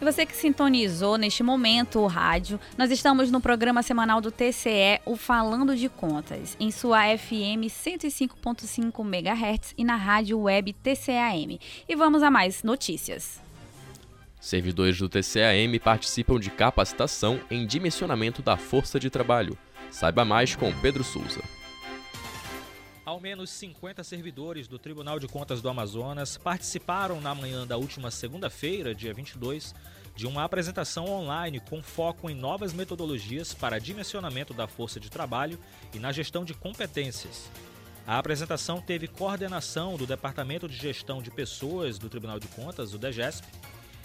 [0.00, 5.00] E você que sintonizou neste momento o rádio, nós estamos no programa semanal do TCE,
[5.04, 11.58] o Falando de Contas, em sua FM 105.5 MHz e na rádio web TCAM.
[11.88, 13.40] E vamos a mais notícias.
[14.40, 19.56] Servidores do TCAM participam de capacitação em dimensionamento da força de trabalho.
[19.88, 21.61] Saiba mais com Pedro Souza.
[23.04, 28.12] Ao menos 50 servidores do Tribunal de Contas do Amazonas participaram na manhã da última
[28.12, 29.74] segunda-feira, dia 22,
[30.14, 35.58] de uma apresentação online com foco em novas metodologias para dimensionamento da força de trabalho
[35.92, 37.50] e na gestão de competências.
[38.06, 42.98] A apresentação teve coordenação do Departamento de Gestão de Pessoas do Tribunal de Contas, o
[42.98, 43.44] DEGESP,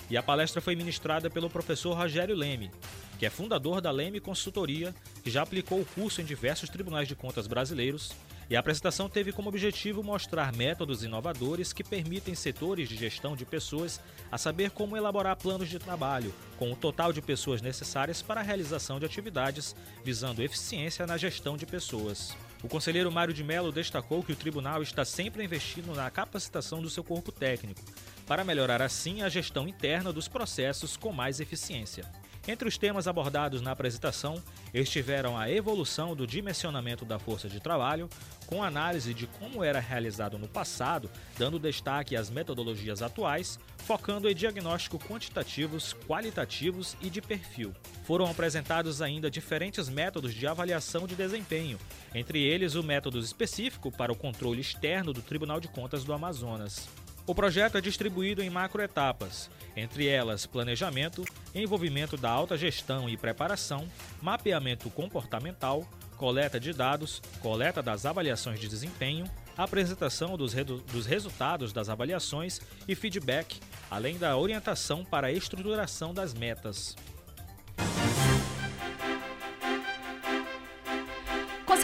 [0.10, 2.72] e a palestra foi ministrada pelo professor Rogério Leme,
[3.20, 7.16] que é fundador da Leme Consultoria, que já aplicou o curso em diversos tribunais de
[7.16, 8.12] contas brasileiros
[8.50, 13.46] e a apresentação teve como objetivo mostrar métodos inovadores que permitem setores de gestão de
[13.46, 14.00] pessoas
[14.32, 18.44] a saber como elaborar planos de trabalho, com o total de pessoas necessárias para a
[18.44, 22.36] realização de atividades, visando eficiência na gestão de pessoas.
[22.64, 26.90] O conselheiro Mário de Mello destacou que o tribunal está sempre investindo na capacitação do
[26.90, 27.82] seu corpo técnico,
[28.26, 32.06] para melhorar assim a gestão interna dos processos com mais eficiência.
[32.48, 34.42] Entre os temas abordados na apresentação
[34.74, 38.10] estiveram a evolução do dimensionamento da força de trabalho,
[38.46, 44.36] com análise de como era realizado no passado, dando destaque às metodologias atuais, focando em
[44.36, 47.76] diagnóstico quantitativos, qualitativos e de perfil.
[48.06, 51.78] Foram apresentados ainda diferentes métodos de avaliação de desempenho,
[52.16, 56.88] entre eles o método específico para o controle externo do Tribunal de Contas do Amazonas.
[57.28, 63.86] O projeto é distribuído em macroetapas, entre elas planejamento, envolvimento da alta gestão e preparação,
[64.22, 71.90] mapeamento comportamental, coleta de dados, coleta das avaliações de desempenho, apresentação dos, dos resultados das
[71.90, 73.60] avaliações e feedback,
[73.92, 76.96] além da orientação para a estruturação das metas.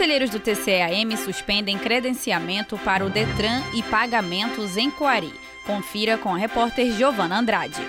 [0.04, 5.32] Conselheiros do TCAM suspendem credenciamento para o Detran e pagamentos em Coari.
[5.64, 7.80] Confira com a repórter Giovana Andrade.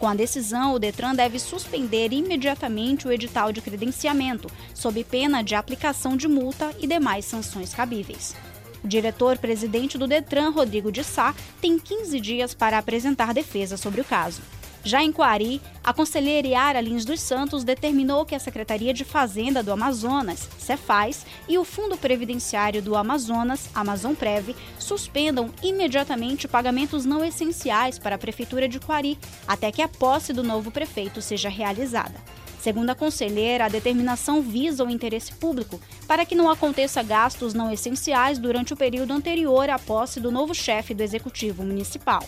[0.00, 5.54] Com a decisão, o Detran deve suspender imediatamente o edital de credenciamento, sob pena de
[5.54, 8.34] aplicação de multa e demais sanções cabíveis.
[8.82, 14.04] O diretor-presidente do Detran, Rodrigo de Sá, tem 15 dias para apresentar defesa sobre o
[14.04, 14.40] caso.
[14.82, 19.62] Já em Coari, a conselheira Yara Lins dos Santos determinou que a Secretaria de Fazenda
[19.62, 27.98] do Amazonas, Cefaz, e o Fundo Previdenciário do Amazonas, Amazonprev, suspendam imediatamente pagamentos não essenciais
[27.98, 32.14] para a Prefeitura de Coari, até que a posse do novo prefeito seja realizada.
[32.58, 37.70] Segundo a conselheira, a determinação visa o interesse público para que não aconteça gastos não
[37.70, 42.22] essenciais durante o período anterior à posse do novo chefe do Executivo Municipal.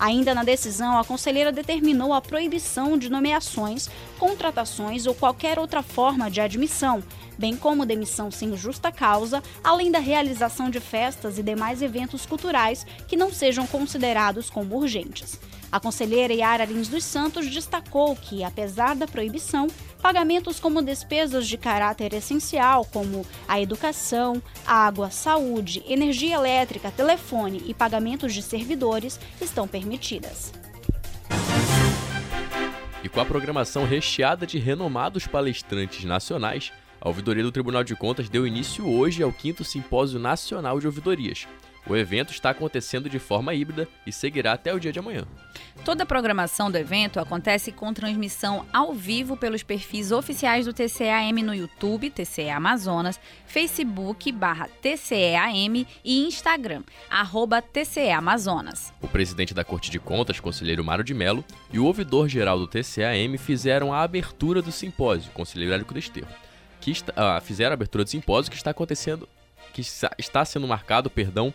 [0.00, 3.86] Ainda na decisão, a conselheira determinou a proibição de nomeações,
[4.18, 7.02] contratações ou qualquer outra forma de admissão,
[7.38, 12.86] bem como demissão sem justa causa, além da realização de festas e demais eventos culturais
[13.06, 15.38] que não sejam considerados como urgentes.
[15.72, 19.68] A conselheira Yara Lins dos Santos destacou que, apesar da proibição,
[20.02, 27.74] pagamentos como despesas de caráter essencial, como a educação, água, saúde, energia elétrica, telefone e
[27.74, 30.52] pagamentos de servidores, estão permitidas.
[33.12, 38.46] com a programação recheada de renomados palestrantes nacionais, a ouvidoria do Tribunal de Contas deu
[38.46, 41.48] início hoje ao 5 Simpósio Nacional de Ouvidorias.
[41.90, 45.24] O evento está acontecendo de forma híbrida e seguirá até o dia de amanhã.
[45.84, 51.42] Toda a programação do evento acontece com transmissão ao vivo pelos perfis oficiais do TCEAM
[51.42, 58.92] no YouTube, TCE Amazonas, Facebook barra TCEAM e Instagram, arroba TCE Amazonas.
[59.02, 63.36] O presidente da Corte de Contas, conselheiro Mário de Mello, e o ouvidor-geral do TCEAM
[63.36, 66.28] fizeram a abertura do simpósio, conselheiro Érico Desterro,
[66.80, 69.28] que está, ah, fizeram a abertura do simpósio que está acontecendo
[69.72, 69.82] que
[70.18, 71.52] está sendo marcado, perdão,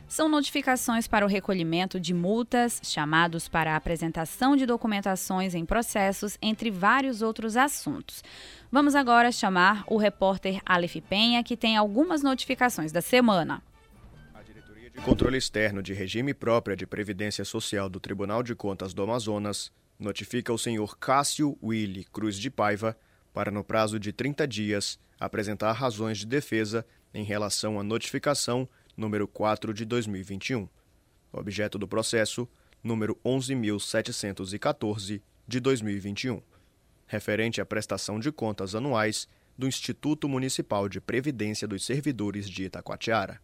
[0.07, 6.37] São notificações para o recolhimento de multas, chamados para a apresentação de documentações em processos,
[6.41, 8.23] entre vários outros assuntos.
[8.71, 13.61] Vamos agora chamar o repórter Aleph Penha, que tem algumas notificações da semana.
[14.93, 19.71] De Controle Externo de Regime Própria de Previdência Social do Tribunal de Contas do Amazonas
[19.99, 22.97] notifica o senhor Cássio Willy Cruz de Paiva
[23.33, 28.67] para, no prazo de 30 dias, apresentar razões de defesa em relação à notificação
[28.97, 30.67] número 4 de 2021.
[31.31, 32.49] Objeto do processo,
[32.83, 36.41] número 11.714 de 2021,
[37.05, 43.39] referente à prestação de contas anuais do Instituto Municipal de Previdência dos Servidores de Itacoatiara.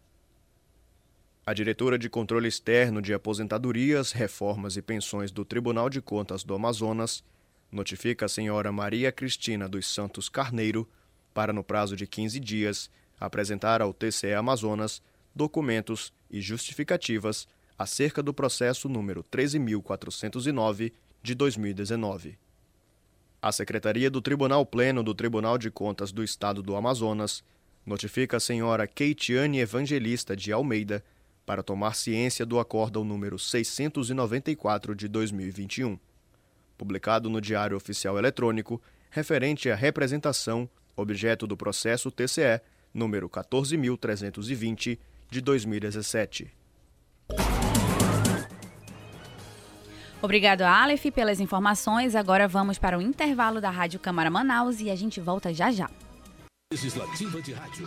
[1.46, 6.54] A diretora de Controle Externo de Aposentadorias, Reformas e Pensões do Tribunal de Contas do
[6.54, 7.22] Amazonas
[7.70, 10.88] notifica a senhora Maria Cristina dos Santos Carneiro
[11.34, 15.02] para, no prazo de 15 dias, apresentar ao TCE Amazonas
[15.34, 17.46] documentos e justificativas
[17.78, 22.38] acerca do processo número 13.409 de 2019.
[23.42, 27.42] A Secretaria do Tribunal Pleno do Tribunal de Contas do Estado do Amazonas
[27.84, 31.04] notifica a senhora Keitiane Evangelista de Almeida
[31.44, 35.98] para tomar ciência do acórdão número 694 de 2021,
[36.78, 38.80] publicado no Diário Oficial Eletrônico,
[39.10, 42.62] referente à representação, objeto do processo TCE
[42.94, 44.98] número 14320
[45.30, 46.50] de 2017.
[50.22, 52.14] Obrigado, Aleph, pelas informações.
[52.14, 55.90] Agora vamos para o intervalo da Rádio Câmara Manaus e a gente volta já já.
[56.72, 57.86] Legislativa de Rádio.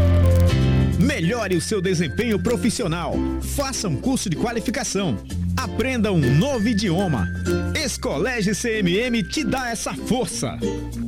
[1.01, 3.15] Melhore o seu desempenho profissional.
[3.55, 5.17] Faça um curso de qualificação.
[5.57, 7.27] Aprenda um novo idioma.
[7.75, 10.57] Escolégio CMM te dá essa força.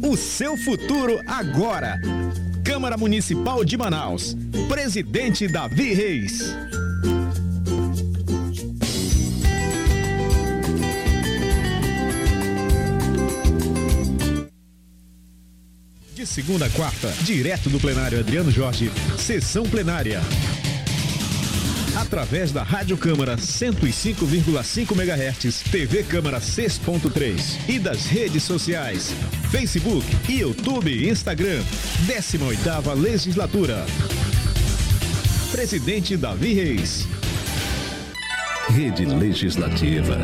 [0.03, 2.01] O seu futuro agora.
[2.63, 4.35] Câmara Municipal de Manaus.
[4.67, 6.55] Presidente Davi Reis.
[16.33, 20.19] Segunda a quarta, direto do plenário Adriano Jorge, sessão plenária.
[21.95, 29.13] Através da Rádio Câmara 105,5 MHz, TV Câmara 6.3 e das redes sociais,
[29.51, 31.61] Facebook, YouTube e Instagram.
[32.07, 33.85] 18ª Legislatura.
[35.51, 37.07] Presidente Davi Reis.
[38.69, 40.17] Rede Legislativa.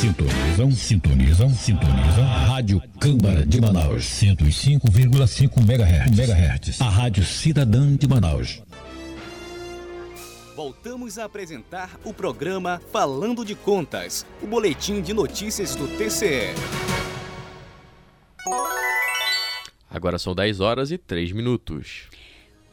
[0.00, 2.24] Sintonizam, sintonizam, sintonizam.
[2.46, 4.04] Rádio Câmara de Manaus.
[4.04, 6.16] 105,5 MHz.
[6.16, 6.80] MHz.
[6.80, 8.62] A Rádio Cidadã de Manaus.
[10.54, 16.54] Voltamos a apresentar o programa Falando de Contas, o boletim de notícias do TCE.
[19.90, 22.08] Agora são 10 horas e 3 minutos.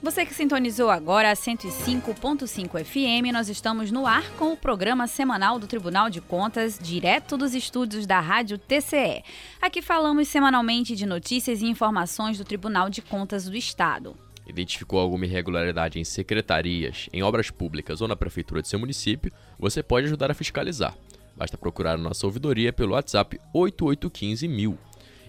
[0.06, 5.58] Você que sintonizou agora a 105.5 FM, nós estamos no ar com o programa semanal
[5.58, 9.24] do Tribunal de Contas, direto dos estúdios da Rádio TCE.
[9.60, 14.16] Aqui falamos semanalmente de notícias e informações do Tribunal de Contas do Estado.
[14.46, 19.82] Identificou alguma irregularidade em secretarias, em obras públicas ou na prefeitura de seu município, você
[19.82, 20.96] pode ajudar a fiscalizar.
[21.36, 24.78] Basta procurar nossa ouvidoria pelo WhatsApp 8815 mil.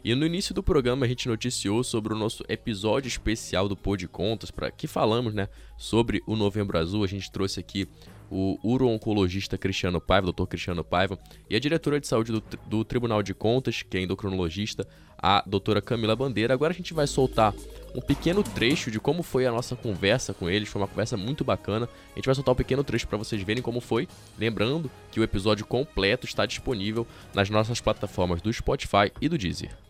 [0.06, 3.96] E no início do programa a gente noticiou sobre o nosso episódio especial do Pô
[3.96, 7.02] de Contas, para que falamos, né, sobre o Novembro Azul.
[7.02, 7.88] A gente trouxe aqui
[8.30, 11.18] o uro-oncologista Cristiano Paiva, doutor Cristiano Paiva,
[11.50, 14.86] e a diretora de saúde do, do Tribunal de Contas, que é endocrinologista,
[15.18, 16.54] a doutora Camila Bandeira.
[16.54, 17.52] Agora a gente vai soltar
[17.92, 20.68] um pequeno trecho de como foi a nossa conversa com eles.
[20.68, 21.88] Foi uma conversa muito bacana.
[22.12, 24.06] A gente vai soltar um pequeno trecho para vocês verem como foi.
[24.38, 27.04] Lembrando que o episódio completo está disponível
[27.34, 29.85] nas nossas plataformas do Spotify e do Deezer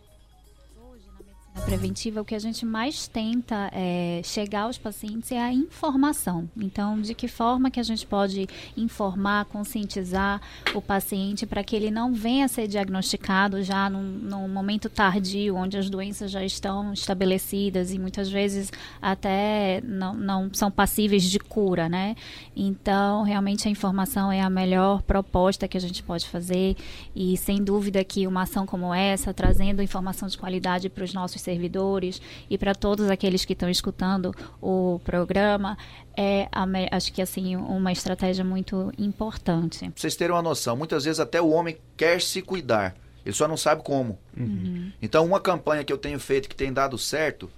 [1.64, 6.48] preventiva, o que a gente mais tenta é, chegar aos pacientes é a informação.
[6.56, 8.46] Então, de que forma que a gente pode
[8.76, 10.40] informar, conscientizar
[10.74, 15.56] o paciente para que ele não venha a ser diagnosticado já num, num, momento tardio,
[15.56, 21.38] onde as doenças já estão estabelecidas e muitas vezes até não, não são passíveis de
[21.38, 22.16] cura, né?
[22.54, 26.76] Então, realmente a informação é a melhor proposta que a gente pode fazer
[27.14, 31.45] e, sem dúvida, que uma ação como essa, trazendo informação de qualidade para os nossos
[31.46, 32.20] servidores
[32.50, 35.78] e para todos aqueles que estão escutando o programa,
[36.16, 36.48] é
[36.90, 39.78] acho que assim uma estratégia muito importante.
[39.78, 42.94] Pra vocês terem uma noção, muitas vezes até o homem quer se cuidar,
[43.24, 44.18] ele só não sabe como.
[44.36, 44.92] Uhum.
[45.00, 47.50] Então, uma campanha que eu tenho feito que tem dado certo,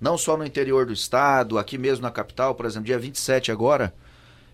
[0.00, 3.92] não só no interior do estado, aqui mesmo na capital, por exemplo, dia 27 agora,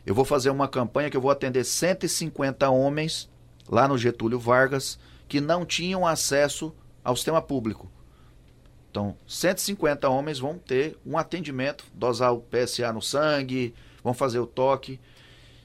[0.07, 3.29] eu vou fazer uma campanha que eu vou atender 150 homens
[3.69, 6.73] lá no Getúlio Vargas que não tinham acesso
[7.05, 7.92] ao sistema público.
[8.93, 13.73] Então, 150 homens vão ter um atendimento, dosar o PSA no sangue,
[14.05, 15.01] vão fazer o toque.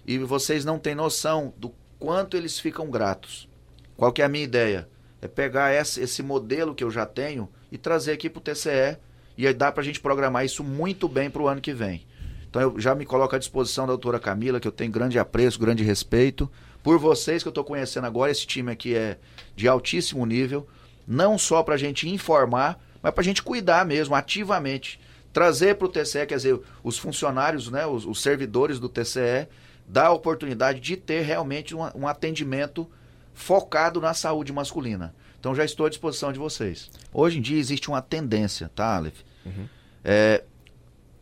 [0.06, 3.50] E vocês não têm noção do quanto eles ficam gratos.
[3.98, 4.88] Qual que é a minha ideia?
[5.22, 8.98] É pegar esse, esse modelo que eu já tenho e trazer aqui para o TCE
[9.38, 12.06] e aí dá para a gente programar isso muito bem para o ano que vem.
[12.50, 15.60] Então eu já me coloco à disposição da doutora Camila, que eu tenho grande apreço,
[15.60, 16.50] grande respeito,
[16.82, 18.32] por vocês que eu estou conhecendo agora.
[18.32, 19.18] Esse time aqui é
[19.54, 20.66] de altíssimo nível,
[21.06, 25.00] não só para a gente informar, mas para a gente cuidar mesmo, ativamente.
[25.34, 29.48] Trazer para o TCE, quer dizer, os funcionários, né, os, os, servidores do TCE,
[29.88, 32.90] dar a oportunidade de ter realmente um, um atendimento
[33.34, 35.14] focado na saúde masculina.
[35.40, 36.90] Então já estou à disposição de vocês.
[37.14, 39.20] Hoje em dia existe uma tendência, tá, Aleph?
[39.46, 39.68] Uhum.
[40.04, 40.44] É,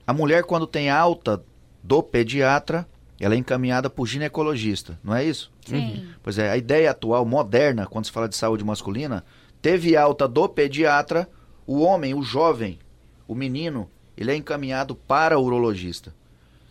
[0.08, 1.44] a mulher, quando tem alta
[1.84, 2.88] do pediatra,
[3.20, 5.52] ela é encaminhada por ginecologista, não é isso?
[5.66, 5.78] Sim.
[5.78, 6.08] Uhum.
[6.22, 9.24] Pois é, a ideia atual, moderna, quando se fala de saúde masculina,
[9.62, 11.28] teve alta do pediatra,
[11.66, 12.80] o homem, o jovem,
[13.28, 16.14] o menino, ele é encaminhado para o urologista.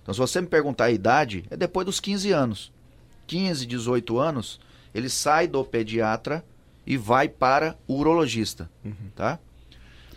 [0.02, 2.72] Então, se você me perguntar a idade, é depois dos 15 anos.
[3.26, 4.60] 15, 18 anos,
[4.94, 6.44] ele sai do pediatra
[6.86, 8.94] e vai para o urologista, uhum.
[9.16, 9.38] tá?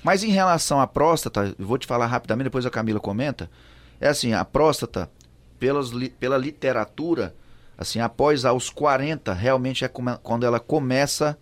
[0.04, 3.50] Mas em relação à próstata, eu vou te falar rapidamente, depois a Camila comenta,
[4.00, 5.10] é assim, a próstata,
[5.58, 7.34] pelas, pela literatura,
[7.78, 11.38] assim, após aos 40, realmente é quando ela começa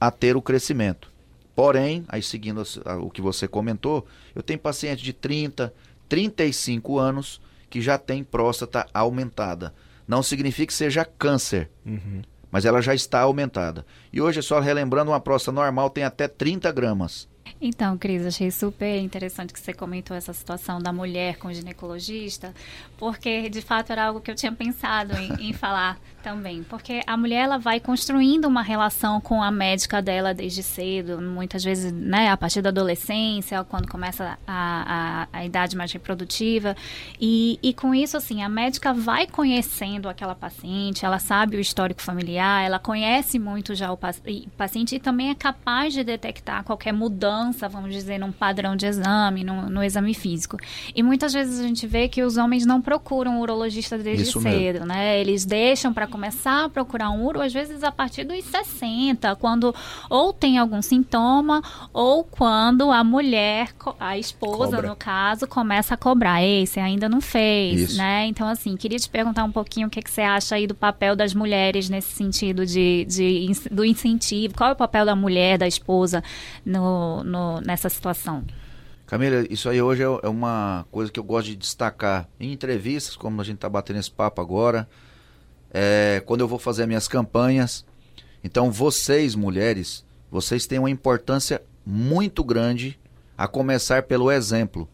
[0.00, 1.10] a ter o crescimento.
[1.56, 2.62] Porém, aí seguindo
[3.00, 5.72] o que você comentou, eu tenho paciente de 30,
[6.06, 7.40] 35 anos
[7.70, 9.74] que já tem próstata aumentada.
[10.06, 12.20] Não significa que seja câncer, uhum.
[12.50, 13.86] mas ela já está aumentada.
[14.12, 17.26] E hoje, só relembrando, uma próstata normal tem até 30 gramas.
[17.60, 22.54] Então, Cris, achei super interessante que você comentou essa situação da mulher com ginecologista,
[22.98, 27.16] porque de fato era algo que eu tinha pensado em, em falar também, porque a
[27.16, 32.28] mulher ela vai construindo uma relação com a médica dela desde cedo, muitas vezes, né,
[32.28, 36.76] a partir da adolescência, quando começa a, a, a idade mais reprodutiva,
[37.18, 42.02] e, e com isso, assim, a médica vai conhecendo aquela paciente, ela sabe o histórico
[42.02, 43.98] familiar, ela conhece muito já o
[44.56, 48.86] paciente e também é capaz de detectar qualquer mudança avança, vamos dizer, num padrão de
[48.86, 50.56] exame, no, no, exame físico.
[50.94, 54.40] E muitas vezes a gente vê que os homens não procuram um urologista desde Isso
[54.40, 54.86] cedo, mesmo.
[54.86, 55.20] né?
[55.20, 59.74] Eles deixam para começar a procurar um uro, às vezes a partir dos 60, quando
[60.10, 64.88] ou tem algum sintoma, ou quando a mulher, a esposa, Cobra.
[64.88, 66.42] no caso, começa a cobrar.
[66.42, 67.98] Ei, você ainda não fez, Isso.
[67.98, 68.26] né?
[68.26, 71.14] Então, assim, queria te perguntar um pouquinho o que, que você acha aí do papel
[71.14, 74.54] das mulheres nesse sentido de, de, do incentivo.
[74.54, 76.22] Qual é o papel da mulher, da esposa,
[76.64, 78.44] no, no, nessa situação?
[79.06, 83.14] Camila, isso aí hoje é, é uma coisa que eu gosto de destacar em entrevistas,
[83.14, 84.88] como a gente está batendo esse papo agora,
[85.72, 87.84] é, quando eu vou fazer minhas campanhas.
[88.42, 92.98] Então, vocês, mulheres, vocês têm uma importância muito grande,
[93.38, 94.88] a começar pelo exemplo.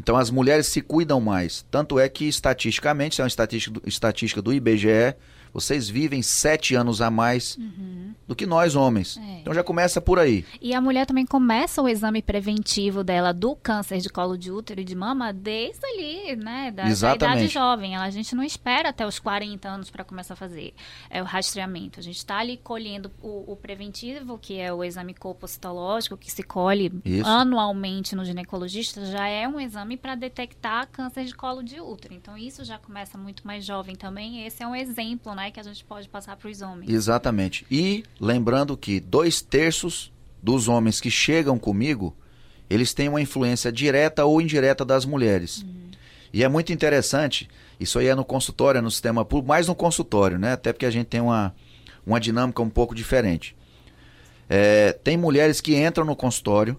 [0.00, 1.66] Então, as mulheres se cuidam mais.
[1.70, 5.14] Tanto é que, estatisticamente, isso é uma estatística do, estatística do IBGE,
[5.56, 8.12] vocês vivem sete anos a mais uhum.
[8.28, 9.16] do que nós homens.
[9.16, 9.40] É.
[9.40, 10.44] Então já começa por aí.
[10.60, 14.82] E a mulher também começa o exame preventivo dela do câncer de colo de útero
[14.82, 16.70] e de mama desde ali, né?
[16.70, 17.96] Da, da idade jovem.
[17.96, 20.74] A gente não espera até os 40 anos para começar a fazer
[21.08, 22.00] é, o rastreamento.
[22.00, 25.14] A gente está ali colhendo o, o, preventivo, que é o exame
[25.46, 27.26] citológico que se colhe Isso.
[27.26, 32.12] anualmente no ginecologista, já é um exame para detectar câncer de colo de útero.
[32.12, 34.44] Então isso já começa muito mais jovem também.
[34.46, 35.45] Esse é um exemplo, né?
[35.50, 36.90] Que a gente pode passar para os homens.
[36.90, 37.66] Exatamente.
[37.70, 42.14] E lembrando que dois terços dos homens que chegam comigo,
[42.68, 45.62] eles têm uma influência direta ou indireta das mulheres.
[45.62, 45.90] Uhum.
[46.32, 47.48] E é muito interessante,
[47.80, 50.52] isso aí é no consultório, é no sistema público, mais no consultório, né?
[50.52, 51.54] Até porque a gente tem uma,
[52.04, 53.56] uma dinâmica um pouco diferente.
[54.48, 56.78] É, tem mulheres que entram no consultório,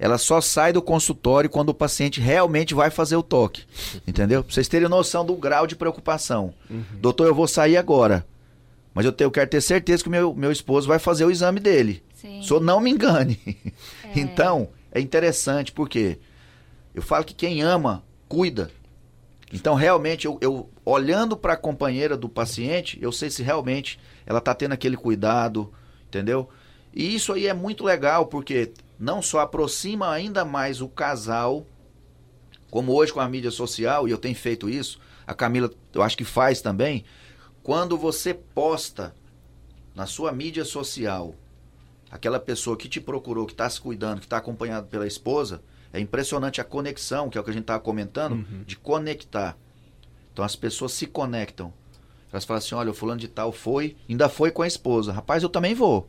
[0.00, 3.64] ela só sai do consultório quando o paciente realmente vai fazer o toque.
[4.08, 4.42] Entendeu?
[4.42, 6.54] Pra vocês terem noção do grau de preocupação.
[6.70, 6.82] Uhum.
[6.94, 8.26] Doutor, eu vou sair agora.
[8.94, 11.30] Mas eu, tenho, eu quero ter certeza que o meu, meu esposo vai fazer o
[11.30, 12.02] exame dele.
[12.14, 12.40] Sim.
[12.42, 13.38] Só não me engane.
[14.02, 14.12] É.
[14.18, 16.18] então, é interessante, porque
[16.94, 18.70] eu falo que quem ama, cuida.
[19.52, 24.38] Então, realmente, eu, eu olhando para a companheira do paciente, eu sei se realmente ela
[24.38, 25.70] está tendo aquele cuidado,
[26.08, 26.48] entendeu?
[26.94, 31.66] E isso aí é muito legal, porque não só aproxima ainda mais o casal,
[32.70, 36.18] como hoje com a mídia social, e eu tenho feito isso, a Camila eu acho
[36.18, 37.02] que faz também,
[37.62, 39.14] quando você posta
[39.94, 41.34] na sua mídia social
[42.10, 45.98] aquela pessoa que te procurou, que está se cuidando, que está acompanhado pela esposa, é
[45.98, 48.64] impressionante a conexão, que é o que a gente estava comentando, uhum.
[48.66, 49.56] de conectar.
[50.32, 51.72] Então as pessoas se conectam.
[52.30, 55.12] Elas falam assim: olha, o fulano de tal foi, ainda foi com a esposa.
[55.12, 56.08] Rapaz, eu também vou.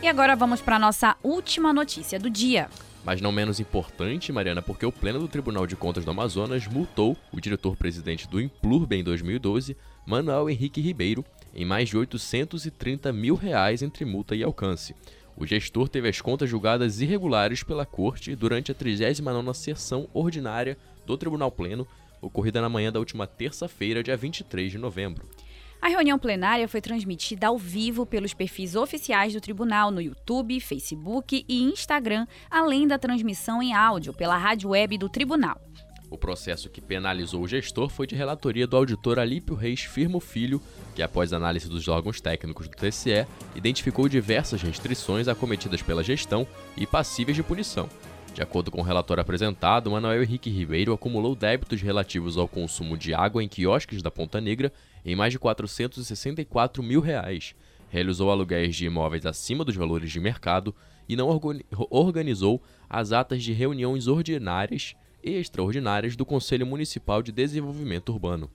[0.00, 2.68] E agora vamos para a nossa última notícia do dia.
[3.04, 7.16] Mas não menos importante, Mariana, porque o Pleno do Tribunal de Contas do Amazonas multou
[7.32, 9.76] o diretor-presidente do Implurb em 2012,
[10.06, 14.94] Manuel Henrique Ribeiro, em mais de 830 mil reais entre multa e alcance.
[15.36, 21.16] O gestor teve as contas julgadas irregulares pela Corte durante a 39ª sessão ordinária do
[21.16, 21.86] Tribunal Pleno,
[22.20, 25.28] ocorrida na manhã da última terça-feira, dia 23 de novembro.
[25.80, 31.44] A reunião plenária foi transmitida ao vivo pelos perfis oficiais do tribunal no YouTube, Facebook
[31.48, 35.60] e Instagram, além da transmissão em áudio pela rádio web do tribunal.
[36.10, 40.60] O processo que penalizou o gestor foi de relatoria do auditor Alípio Reis Firmo Filho,
[40.94, 46.86] que após análise dos órgãos técnicos do TCE, identificou diversas restrições acometidas pela gestão e
[46.86, 47.88] passíveis de punição.
[48.34, 53.12] De acordo com o relatório apresentado, Manuel Henrique Ribeiro acumulou débitos relativos ao consumo de
[53.12, 54.72] água em quiosques da Ponta Negra
[55.04, 57.54] em mais de 464 mil reais,
[57.88, 60.74] realizou aluguéis de imóveis acima dos valores de mercado
[61.08, 61.28] e não
[61.90, 68.50] organizou as atas de reuniões ordinárias e extraordinárias do Conselho Municipal de Desenvolvimento Urbano.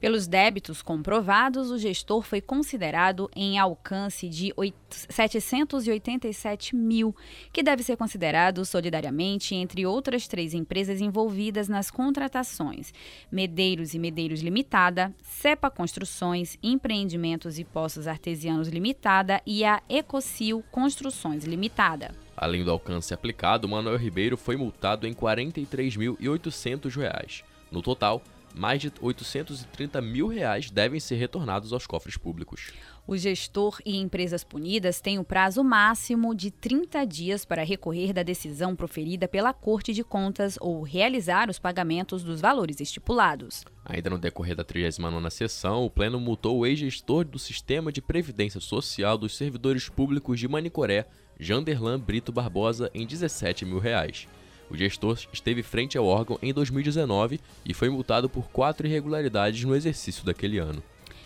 [0.00, 4.54] Pelos débitos comprovados, o gestor foi considerado em alcance de
[4.88, 7.16] 787 mil,
[7.52, 12.94] que deve ser considerado solidariamente entre outras três empresas envolvidas nas contratações:
[13.30, 21.42] Medeiros e Medeiros Limitada, Cepa Construções, Empreendimentos e Poços Artesianos Limitada e a Ecocil Construções
[21.44, 22.14] Limitada.
[22.36, 27.42] Além do alcance aplicado, Manuel Ribeiro foi multado em R$ 43.800.
[27.72, 28.22] No total,
[28.54, 32.72] mais de 830 mil reais devem ser retornados aos cofres públicos.
[33.06, 38.22] O gestor e empresas punidas têm o prazo máximo de 30 dias para recorrer da
[38.22, 43.64] decisão proferida pela Corte de Contas ou realizar os pagamentos dos valores estipulados.
[43.82, 48.60] Ainda no decorrer da 39ª sessão, o Pleno multou o ex-gestor do Sistema de Previdência
[48.60, 51.06] Social dos Servidores Públicos de Manicoré,
[51.40, 54.28] Janderlan Brito Barbosa, em 17 mil reais.
[54.70, 59.74] O gestor esteve frente ao órgão em 2019 e foi multado por quatro irregularidades no
[59.74, 60.82] exercício daquele ano.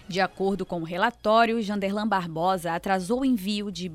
[0.09, 3.91] De acordo com o relatório, Janderlan Barbosa atrasou o envio de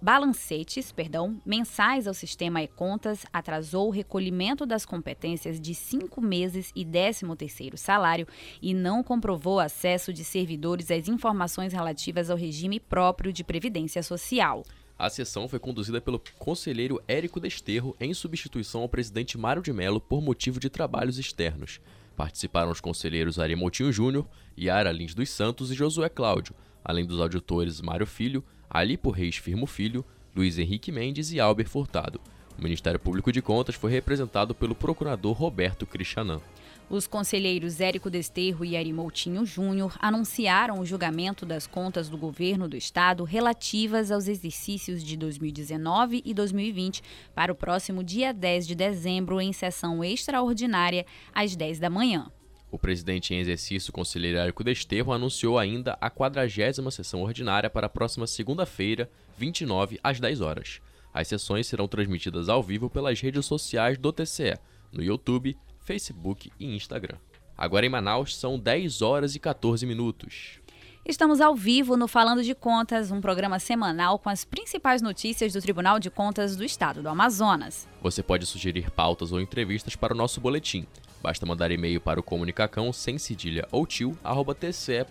[0.00, 6.84] balancetes, perdão, mensais ao sistema e-contas, atrasou o recolhimento das competências de cinco meses e
[6.84, 8.26] 13 terceiro salário
[8.60, 14.64] e não comprovou acesso de servidores às informações relativas ao regime próprio de previdência social.
[15.00, 19.98] A sessão foi conduzida pelo conselheiro Érico Desterro em substituição ao presidente Mário de Mello
[19.98, 21.80] por motivo de trabalhos externos.
[22.14, 24.28] Participaram os conselheiros Ari Moutinho Júnior,
[24.58, 29.66] Yara Lins dos Santos e Josué Cláudio, além dos auditores Mário Filho, Alipo Reis Firmo
[29.66, 30.04] Filho,
[30.36, 32.20] Luiz Henrique Mendes e Albert Furtado.
[32.58, 36.42] O Ministério Público de Contas foi representado pelo procurador Roberto Cristianan.
[36.90, 42.68] Os conselheiros Érico Desterro e Ari Moutinho Júnior anunciaram o julgamento das contas do governo
[42.68, 47.00] do estado relativas aos exercícios de 2019 e 2020
[47.32, 52.28] para o próximo dia 10 de dezembro em sessão extraordinária às 10 da manhã.
[52.72, 57.90] O presidente em exercício, conselheiro Érico Desterro, anunciou ainda a 40 sessão ordinária para a
[57.90, 60.80] próxima segunda-feira, 29 às 10 horas.
[61.14, 64.58] As sessões serão transmitidas ao vivo pelas redes sociais do TCE,
[64.92, 65.56] no YouTube,
[65.90, 67.16] Facebook e Instagram.
[67.58, 70.60] Agora em Manaus são 10 horas e 14 minutos.
[71.04, 75.60] Estamos ao vivo no Falando de Contas, um programa semanal com as principais notícias do
[75.60, 77.88] Tribunal de Contas do Estado do Amazonas.
[78.00, 80.86] Você pode sugerir pautas ou entrevistas para o nosso boletim.
[81.22, 85.10] Basta mandar e-mail para o comunicacão sem cedilha ou tio, arroba tce.m.gov.br.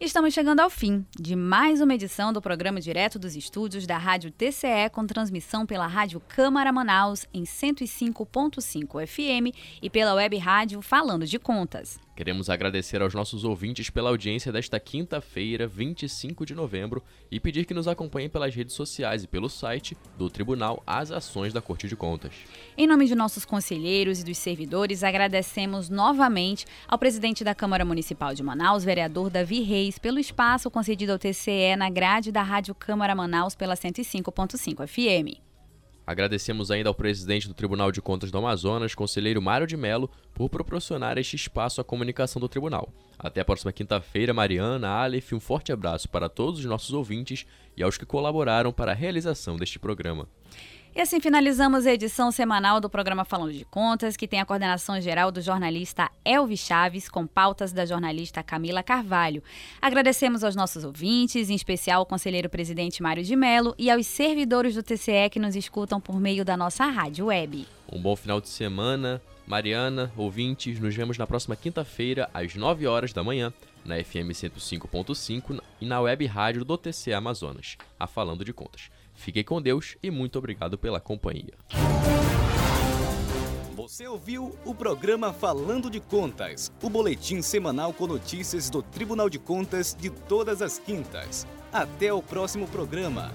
[0.00, 4.30] Estamos chegando ao fim de mais uma edição do programa direto dos estúdios da Rádio
[4.30, 11.26] TCE com transmissão pela Rádio Câmara Manaus em 105.5 FM e pela web rádio Falando
[11.26, 11.98] de Contas.
[12.18, 17.00] Queremos agradecer aos nossos ouvintes pela audiência desta quinta-feira, 25 de novembro,
[17.30, 21.52] e pedir que nos acompanhem pelas redes sociais e pelo site do Tribunal As Ações
[21.52, 22.34] da Corte de Contas.
[22.76, 28.34] Em nome de nossos conselheiros e dos servidores, agradecemos novamente ao presidente da Câmara Municipal
[28.34, 33.14] de Manaus, vereador Davi Reis, pelo espaço concedido ao TCE na grade da Rádio Câmara
[33.14, 35.47] Manaus pela 105.5 FM.
[36.08, 40.48] Agradecemos ainda ao presidente do Tribunal de Contas do Amazonas, conselheiro Mário de Mello, por
[40.48, 42.90] proporcionar este espaço à comunicação do tribunal.
[43.18, 47.44] Até a próxima quinta-feira, Mariana, Aleph, um forte abraço para todos os nossos ouvintes
[47.76, 50.26] e aos que colaboraram para a realização deste programa.
[50.98, 55.00] E assim finalizamos a edição semanal do programa Falando de Contas, que tem a coordenação
[55.00, 59.40] geral do jornalista Elvi Chaves, com pautas da jornalista Camila Carvalho.
[59.80, 64.74] Agradecemos aos nossos ouvintes, em especial ao conselheiro presidente Mário de Mello e aos servidores
[64.74, 67.64] do TCE que nos escutam por meio da nossa rádio web.
[67.92, 69.22] Um bom final de semana.
[69.46, 73.52] Mariana, ouvintes, nos vemos na próxima quinta-feira, às 9 horas da manhã,
[73.84, 78.90] na FM 105.5 e na web rádio do TCE Amazonas, a Falando de Contas.
[79.18, 81.54] Fiquem com Deus e muito obrigado pela companhia.
[83.74, 89.40] Você ouviu o programa Falando de Contas, o boletim semanal com notícias do Tribunal de
[89.40, 91.48] Contas de todas as quintas.
[91.72, 93.32] Até o próximo programa.